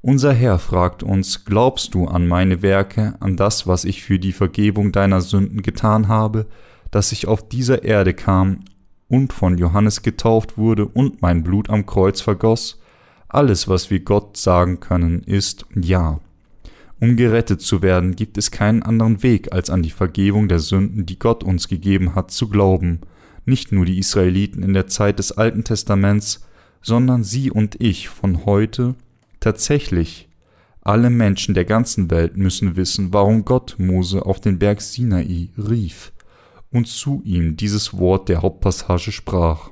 Unser 0.00 0.32
Herr 0.32 0.58
fragt 0.58 1.02
uns, 1.02 1.44
glaubst 1.44 1.94
du 1.94 2.06
an 2.06 2.26
meine 2.26 2.62
Werke, 2.62 3.14
an 3.20 3.36
das, 3.36 3.66
was 3.66 3.84
ich 3.84 4.02
für 4.02 4.18
die 4.18 4.32
Vergebung 4.32 4.90
deiner 4.90 5.20
Sünden 5.20 5.62
getan 5.62 6.08
habe, 6.08 6.46
dass 6.90 7.12
ich 7.12 7.28
auf 7.28 7.48
dieser 7.48 7.84
Erde 7.84 8.12
kam 8.12 8.60
und 9.12 9.34
von 9.34 9.58
Johannes 9.58 10.00
getauft 10.00 10.56
wurde 10.56 10.86
und 10.86 11.20
mein 11.20 11.42
Blut 11.42 11.68
am 11.68 11.84
Kreuz 11.84 12.22
vergoss? 12.22 12.80
Alles, 13.28 13.68
was 13.68 13.90
wir 13.90 14.00
Gott 14.00 14.38
sagen 14.38 14.80
können, 14.80 15.22
ist 15.22 15.66
Ja. 15.74 16.18
Um 16.98 17.16
gerettet 17.16 17.60
zu 17.60 17.82
werden, 17.82 18.16
gibt 18.16 18.38
es 18.38 18.50
keinen 18.50 18.82
anderen 18.82 19.22
Weg, 19.22 19.52
als 19.52 19.68
an 19.68 19.82
die 19.82 19.90
Vergebung 19.90 20.48
der 20.48 20.60
Sünden, 20.60 21.04
die 21.04 21.18
Gott 21.18 21.44
uns 21.44 21.68
gegeben 21.68 22.14
hat, 22.14 22.30
zu 22.30 22.48
glauben. 22.48 23.00
Nicht 23.44 23.70
nur 23.70 23.84
die 23.84 23.98
Israeliten 23.98 24.62
in 24.62 24.72
der 24.72 24.86
Zeit 24.86 25.18
des 25.18 25.32
Alten 25.32 25.62
Testaments, 25.62 26.46
sondern 26.80 27.22
Sie 27.22 27.50
und 27.50 27.78
ich 27.82 28.08
von 28.08 28.46
heute, 28.46 28.94
tatsächlich 29.40 30.30
alle 30.80 31.10
Menschen 31.10 31.52
der 31.54 31.66
ganzen 31.66 32.10
Welt 32.10 32.38
müssen 32.38 32.76
wissen, 32.76 33.12
warum 33.12 33.44
Gott 33.44 33.74
Mose 33.76 34.24
auf 34.24 34.40
den 34.40 34.58
Berg 34.58 34.80
Sinai 34.80 35.50
rief 35.58 36.12
und 36.72 36.88
zu 36.88 37.22
ihm 37.24 37.56
dieses 37.56 37.96
Wort 37.98 38.28
der 38.28 38.42
Hauptpassage 38.42 39.12
sprach. 39.12 39.70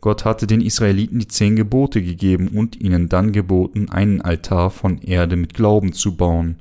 Gott 0.00 0.24
hatte 0.24 0.48
den 0.48 0.60
Israeliten 0.60 1.20
die 1.20 1.28
zehn 1.28 1.54
Gebote 1.54 2.02
gegeben 2.02 2.48
und 2.48 2.80
ihnen 2.80 3.08
dann 3.08 3.30
geboten, 3.30 3.88
einen 3.88 4.20
Altar 4.20 4.70
von 4.70 4.98
Erde 4.98 5.36
mit 5.36 5.54
Glauben 5.54 5.92
zu 5.92 6.16
bauen, 6.16 6.56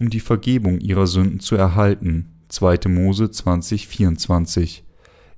um 0.00 0.10
die 0.10 0.18
Vergebung 0.18 0.80
ihrer 0.80 1.06
Sünden 1.06 1.38
zu 1.38 1.54
erhalten. 1.54 2.32
2. 2.48 2.88
Mose 2.88 3.30
20, 3.30 3.86
24. 3.86 4.82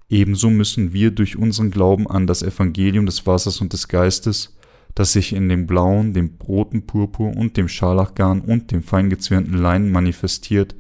Ebenso 0.08 0.48
müssen 0.48 0.94
wir 0.94 1.10
durch 1.10 1.36
unseren 1.36 1.70
Glauben 1.70 2.06
an 2.06 2.26
das 2.26 2.42
Evangelium 2.42 3.04
des 3.04 3.26
Wassers 3.26 3.60
und 3.60 3.74
des 3.74 3.88
Geistes, 3.88 4.56
das 4.94 5.12
sich 5.12 5.34
in 5.34 5.50
dem 5.50 5.66
blauen, 5.66 6.14
dem 6.14 6.38
roten 6.46 6.86
Purpur 6.86 7.36
und 7.36 7.58
dem 7.58 7.68
Scharlachgarn 7.68 8.40
und 8.40 8.70
dem 8.70 8.82
feingezwirnten 8.82 9.58
Leinen 9.58 9.90
manifestiert, 9.90 10.74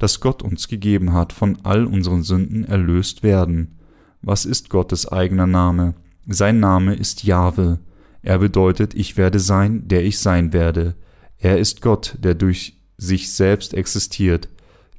das 0.00 0.20
Gott 0.20 0.42
uns 0.42 0.66
gegeben 0.66 1.12
hat, 1.12 1.32
von 1.32 1.58
all 1.62 1.84
unseren 1.84 2.22
Sünden 2.22 2.64
erlöst 2.64 3.22
werden. 3.22 3.78
Was 4.22 4.46
ist 4.46 4.70
Gottes 4.70 5.06
eigener 5.06 5.46
Name? 5.46 5.94
Sein 6.26 6.58
Name 6.58 6.94
ist 6.94 7.22
Jahwe. 7.22 7.78
Er 8.22 8.38
bedeutet, 8.38 8.94
ich 8.94 9.16
werde 9.16 9.38
sein, 9.38 9.88
der 9.88 10.04
ich 10.04 10.18
sein 10.18 10.52
werde. 10.52 10.94
Er 11.38 11.58
ist 11.58 11.82
Gott, 11.82 12.16
der 12.18 12.34
durch 12.34 12.78
sich 12.96 13.32
selbst 13.32 13.74
existiert. 13.74 14.48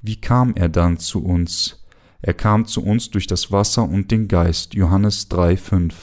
Wie 0.03 0.21
kam 0.21 0.53
er 0.55 0.69
dann 0.69 0.97
zu 0.97 1.23
uns? 1.23 1.83
Er 2.21 2.35
kam 2.35 2.65
zu 2.65 2.83
uns 2.83 3.09
durch 3.09 3.25
das 3.25 3.51
Wasser 3.51 3.89
und 3.89 4.11
den 4.11 4.27
Geist. 4.27 4.75
Johannes 4.75 5.31
3,5. 5.31 5.93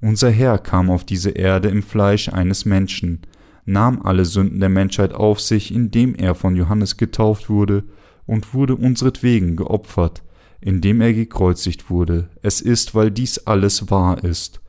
Unser 0.00 0.30
Herr 0.30 0.58
kam 0.58 0.88
auf 0.88 1.04
diese 1.04 1.30
Erde 1.30 1.68
im 1.68 1.82
Fleisch 1.82 2.28
eines 2.28 2.64
Menschen, 2.64 3.22
nahm 3.64 4.02
alle 4.02 4.24
Sünden 4.24 4.60
der 4.60 4.68
Menschheit 4.68 5.14
auf 5.14 5.40
sich, 5.40 5.74
indem 5.74 6.14
er 6.14 6.36
von 6.36 6.54
Johannes 6.54 6.96
getauft 6.96 7.50
wurde 7.50 7.82
und 8.26 8.54
wurde 8.54 8.76
unsretwegen 8.76 9.56
geopfert, 9.56 10.22
indem 10.60 11.00
er 11.00 11.12
gekreuzigt 11.12 11.90
wurde. 11.90 12.28
Es 12.42 12.60
ist, 12.60 12.94
weil 12.94 13.10
dies 13.10 13.38
alles 13.38 13.90
wahr 13.90 14.22
ist 14.24 14.60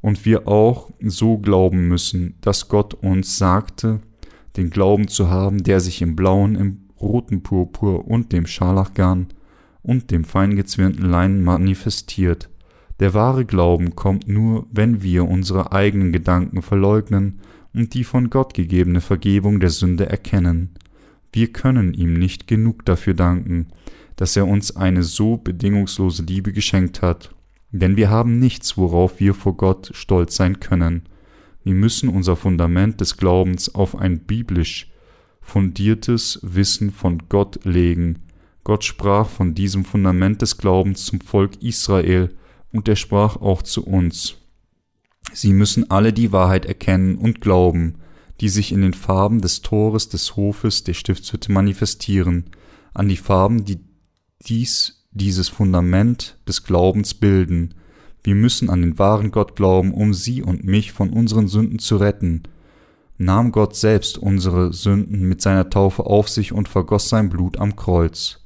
und 0.00 0.24
wir 0.24 0.48
auch 0.48 0.90
so 1.00 1.38
glauben 1.38 1.88
müssen, 1.88 2.34
dass 2.40 2.68
Gott 2.68 2.94
uns 2.94 3.38
sagte, 3.38 4.00
den 4.56 4.70
Glauben 4.70 5.08
zu 5.08 5.30
haben, 5.30 5.62
der 5.62 5.80
sich 5.80 6.02
im 6.02 6.16
blauen, 6.16 6.54
im 6.56 6.88
roten 7.00 7.42
Purpur 7.42 8.06
und 8.06 8.32
dem 8.32 8.46
Scharlachgarn 8.46 9.28
und 9.82 10.10
dem 10.10 10.24
feingezwirnten 10.24 11.08
Leinen 11.08 11.42
manifestiert. 11.42 12.50
Der 12.98 13.14
wahre 13.14 13.46
Glauben 13.46 13.96
kommt 13.96 14.28
nur, 14.28 14.66
wenn 14.70 15.02
wir 15.02 15.26
unsere 15.26 15.72
eigenen 15.72 16.12
Gedanken 16.12 16.60
verleugnen 16.60 17.40
und 17.72 17.94
die 17.94 18.04
von 18.04 18.28
Gott 18.28 18.52
gegebene 18.52 19.00
Vergebung 19.00 19.60
der 19.60 19.70
Sünde 19.70 20.06
erkennen. 20.06 20.74
Wir 21.32 21.52
können 21.52 21.94
ihm 21.94 22.14
nicht 22.14 22.46
genug 22.46 22.84
dafür 22.84 23.14
danken, 23.14 23.68
dass 24.16 24.36
er 24.36 24.46
uns 24.46 24.76
eine 24.76 25.02
so 25.02 25.36
bedingungslose 25.36 26.22
Liebe 26.22 26.52
geschenkt 26.52 27.02
hat 27.02 27.34
denn 27.72 27.96
wir 27.96 28.10
haben 28.10 28.38
nichts, 28.38 28.76
worauf 28.76 29.20
wir 29.20 29.34
vor 29.34 29.56
Gott 29.56 29.90
stolz 29.94 30.36
sein 30.36 30.60
können. 30.60 31.02
Wir 31.62 31.74
müssen 31.74 32.08
unser 32.08 32.36
Fundament 32.36 33.00
des 33.00 33.16
Glaubens 33.16 33.74
auf 33.74 33.96
ein 33.96 34.20
biblisch 34.20 34.90
fundiertes 35.40 36.40
Wissen 36.42 36.90
von 36.90 37.28
Gott 37.28 37.64
legen. 37.64 38.20
Gott 38.64 38.84
sprach 38.84 39.28
von 39.28 39.54
diesem 39.54 39.84
Fundament 39.84 40.42
des 40.42 40.58
Glaubens 40.58 41.04
zum 41.04 41.20
Volk 41.20 41.62
Israel 41.62 42.34
und 42.72 42.88
er 42.88 42.96
sprach 42.96 43.36
auch 43.36 43.62
zu 43.62 43.86
uns. 43.86 44.36
Sie 45.32 45.52
müssen 45.52 45.90
alle 45.90 46.12
die 46.12 46.32
Wahrheit 46.32 46.66
erkennen 46.66 47.16
und 47.16 47.40
glauben, 47.40 47.96
die 48.40 48.48
sich 48.48 48.72
in 48.72 48.82
den 48.82 48.94
Farben 48.94 49.40
des 49.40 49.60
Tores 49.62 50.08
des 50.08 50.36
Hofes 50.36 50.82
der 50.84 50.94
Stiftshütte 50.94 51.52
manifestieren, 51.52 52.46
an 52.94 53.08
die 53.08 53.16
Farben, 53.16 53.64
die 53.64 53.80
dies, 54.46 55.06
dieses 55.10 55.48
Fundament 55.48 56.38
des 56.48 56.64
Glaubens 56.64 57.14
bilden. 57.14 57.74
Wir 58.22 58.34
müssen 58.34 58.70
an 58.70 58.82
den 58.82 58.98
wahren 58.98 59.30
Gott 59.30 59.56
glauben, 59.56 59.92
um 59.92 60.14
sie 60.14 60.42
und 60.42 60.64
mich 60.64 60.92
von 60.92 61.10
unseren 61.10 61.48
Sünden 61.48 61.78
zu 61.78 61.96
retten. 61.96 62.42
Nahm 63.18 63.52
Gott 63.52 63.76
selbst 63.76 64.16
unsere 64.16 64.72
Sünden 64.72 65.28
mit 65.28 65.42
seiner 65.42 65.68
Taufe 65.68 66.06
auf 66.06 66.28
sich 66.28 66.52
und 66.52 66.68
vergoss 66.68 67.10
sein 67.10 67.28
Blut 67.28 67.58
am 67.58 67.76
Kreuz. 67.76 68.38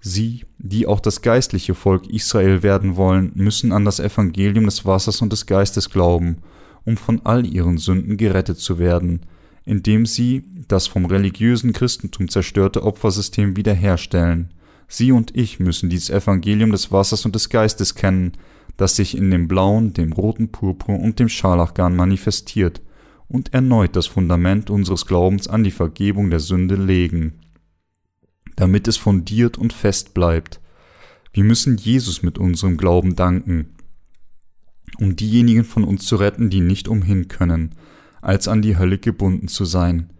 Sie, 0.00 0.46
die 0.58 0.86
auch 0.86 1.00
das 1.00 1.22
geistliche 1.22 1.74
Volk 1.74 2.08
Israel 2.08 2.62
werden 2.62 2.96
wollen, 2.96 3.32
müssen 3.34 3.70
an 3.70 3.84
das 3.84 4.00
Evangelium 4.00 4.64
des 4.64 4.84
Wassers 4.84 5.22
und 5.22 5.32
des 5.32 5.46
Geistes 5.46 5.90
glauben, 5.90 6.38
um 6.84 6.96
von 6.96 7.20
all 7.24 7.46
ihren 7.46 7.78
Sünden 7.78 8.16
gerettet 8.16 8.58
zu 8.58 8.78
werden, 8.78 9.20
indem 9.64 10.06
sie 10.06 10.44
das 10.68 10.86
vom 10.86 11.06
religiösen 11.06 11.72
Christentum 11.72 12.28
zerstörte 12.28 12.82
Opfersystem 12.82 13.56
wiederherstellen. 13.56 14.52
Sie 14.88 15.12
und 15.12 15.36
ich 15.36 15.60
müssen 15.60 15.90
dieses 15.90 16.10
Evangelium 16.10 16.72
des 16.72 16.90
Wassers 16.90 17.24
und 17.24 17.34
des 17.34 17.48
Geistes 17.48 17.94
kennen, 17.94 18.32
das 18.76 18.96
sich 18.96 19.16
in 19.16 19.30
dem 19.30 19.46
blauen, 19.46 19.92
dem 19.92 20.12
roten 20.12 20.50
Purpur 20.50 20.98
und 20.98 21.18
dem 21.18 21.28
Scharlachgarn 21.28 21.94
manifestiert, 21.94 22.80
und 23.28 23.54
erneut 23.54 23.94
das 23.94 24.08
Fundament 24.08 24.70
unseres 24.70 25.06
Glaubens 25.06 25.46
an 25.46 25.62
die 25.62 25.70
Vergebung 25.70 26.30
der 26.30 26.40
Sünde 26.40 26.74
legen, 26.74 27.34
damit 28.56 28.88
es 28.88 28.96
fundiert 28.96 29.56
und 29.56 29.72
fest 29.72 30.14
bleibt. 30.14 30.60
Wir 31.32 31.44
müssen 31.44 31.76
Jesus 31.76 32.24
mit 32.24 32.38
unserem 32.38 32.76
Glauben 32.76 33.14
danken, 33.14 33.76
um 34.98 35.16
diejenigen 35.16 35.64
von 35.64 35.84
uns 35.84 36.04
zu 36.04 36.16
retten, 36.16 36.50
die 36.50 36.60
nicht 36.60 36.88
umhin 36.88 37.28
können, 37.28 37.74
als 38.20 38.48
an 38.48 38.62
die 38.62 38.76
Hölle 38.76 38.98
gebunden 38.98 39.48
zu 39.48 39.64
sein. 39.64 40.10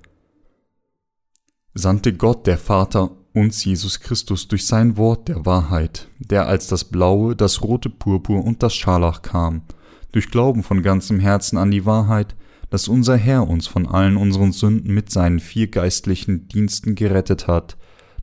Sandte 1.74 2.12
Gott, 2.12 2.46
der 2.46 2.58
Vater, 2.58 3.10
uns 3.32 3.64
Jesus 3.64 4.00
Christus 4.00 4.48
durch 4.48 4.66
sein 4.66 4.96
Wort 4.96 5.28
der 5.28 5.46
Wahrheit, 5.46 6.08
der 6.18 6.46
als 6.46 6.66
das 6.66 6.84
blaue, 6.84 7.36
das 7.36 7.62
rote 7.62 7.88
Purpur 7.88 8.44
und 8.44 8.62
das 8.62 8.74
Scharlach 8.74 9.22
kam, 9.22 9.62
durch 10.12 10.30
Glauben 10.30 10.62
von 10.62 10.82
ganzem 10.82 11.20
Herzen 11.20 11.56
an 11.56 11.70
die 11.70 11.86
Wahrheit, 11.86 12.34
dass 12.70 12.88
unser 12.88 13.16
Herr 13.16 13.48
uns 13.48 13.66
von 13.66 13.86
allen 13.86 14.16
unseren 14.16 14.52
Sünden 14.52 14.94
mit 14.94 15.10
seinen 15.10 15.40
vier 15.40 15.68
geistlichen 15.68 16.48
Diensten 16.48 16.94
gerettet 16.94 17.46
hat, 17.46 17.76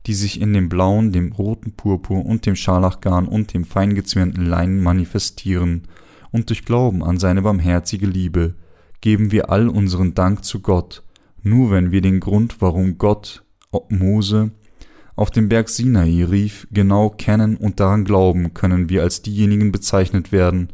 die 0.06 0.14
sich 0.14 0.40
in 0.40 0.52
dem 0.52 0.68
blauen, 0.68 1.12
dem 1.12 1.32
roten 1.32 1.72
Purpur 1.72 2.24
und 2.24 2.46
dem 2.46 2.56
Scharlachgarn 2.56 3.26
und 3.28 3.52
dem 3.52 3.64
feingezwirnten 3.64 4.44
Leinen 4.46 4.82
manifestieren, 4.82 5.82
und 6.30 6.48
durch 6.50 6.64
Glauben 6.64 7.02
an 7.02 7.18
seine 7.18 7.42
barmherzige 7.42 8.06
Liebe 8.06 8.54
geben 9.00 9.32
wir 9.32 9.50
all 9.50 9.68
unseren 9.68 10.14
Dank 10.14 10.44
zu 10.44 10.60
Gott, 10.60 11.02
nur 11.42 11.70
wenn 11.70 11.92
wir 11.92 12.00
den 12.00 12.20
Grund, 12.20 12.60
warum 12.60 12.98
Gott 12.98 13.44
Mose 13.88 14.50
auf 15.18 15.30
dem 15.30 15.48
Berg 15.48 15.68
Sinai 15.68 16.24
rief, 16.24 16.68
genau 16.70 17.10
kennen 17.10 17.56
und 17.56 17.80
daran 17.80 18.04
glauben, 18.04 18.54
können 18.54 18.88
wir 18.88 19.02
als 19.02 19.20
diejenigen 19.20 19.72
bezeichnet 19.72 20.30
werden, 20.30 20.68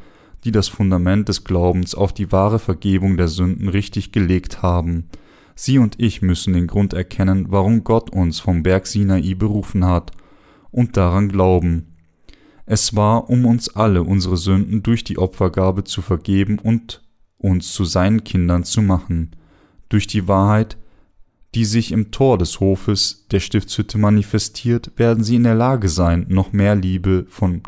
die 0.45 0.53
das 0.53 0.69
Fundament 0.69 1.31
des 1.31 1.45
Glaubens 1.45 1.95
auf 1.95 2.13
die 2.13 2.31
wahre 2.31 2.59
Vergebung 2.59 3.17
der 3.17 3.29
Sünden 3.29 3.69
richtig 3.69 4.13
gelegt 4.13 4.61
haben. 4.61 5.09
Sie 5.55 5.79
und 5.79 5.99
ich 5.99 6.21
müssen 6.21 6.53
den 6.53 6.67
Grund 6.67 6.93
erkennen, 6.93 7.47
warum 7.49 7.85
Gott 7.85 8.11
uns 8.11 8.41
vom 8.41 8.63
Berg 8.63 8.87
Sinai 8.87 9.35
berufen 9.35 9.87
hat, 9.87 10.13
und 10.71 10.97
daran 10.97 11.29
glauben. 11.29 11.94
Es 12.67 12.97
war, 12.97 13.29
um 13.29 13.45
uns 13.45 13.75
alle 13.77 14.03
unsere 14.03 14.37
Sünden 14.37 14.83
durch 14.83 15.05
die 15.05 15.19
Opfergabe 15.19 15.85
zu 15.85 16.01
vergeben 16.01 16.59
und 16.59 17.03
uns 17.37 17.73
zu 17.73 17.85
seinen 17.85 18.25
Kindern 18.25 18.65
zu 18.65 18.81
machen. 18.81 19.33
Durch 19.91 20.07
die 20.07 20.27
Wahrheit, 20.29 20.79
die 21.55 21.67
sich 21.67 21.93
im 21.93 22.11
Tor 22.11 22.39
des 22.39 22.61
Hofes 22.61 23.27
der 23.31 23.41
Stiftshütte 23.41 23.99
manifestiert, 23.99 24.93
werden 24.97 25.23
sie 25.23 25.37
in 25.37 25.45
der 25.45 25.55
Lage 25.55 25.89
sein, 25.89 26.27
noch 26.29 26.53
mehr 26.53 26.75
Liebe 26.75 27.27
von 27.29 27.63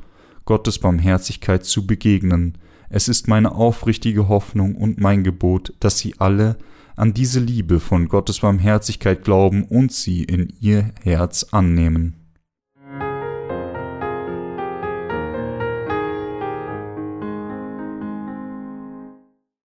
Gottes 0.46 0.78
Barmherzigkeit 0.78 1.64
zu 1.64 1.86
begegnen. 1.86 2.56
Es 2.88 3.08
ist 3.08 3.28
meine 3.28 3.52
aufrichtige 3.54 4.28
Hoffnung 4.28 4.76
und 4.76 4.98
mein 4.98 5.24
Gebot, 5.24 5.74
dass 5.80 5.98
sie 5.98 6.14
alle 6.18 6.56
an 6.96 7.12
diese 7.12 7.40
Liebe 7.40 7.80
von 7.80 8.08
Gottes 8.08 8.40
Barmherzigkeit 8.40 9.22
glauben 9.22 9.64
und 9.64 9.92
sie 9.92 10.24
in 10.24 10.52
ihr 10.60 10.92
Herz 11.02 11.48
annehmen. 11.50 12.25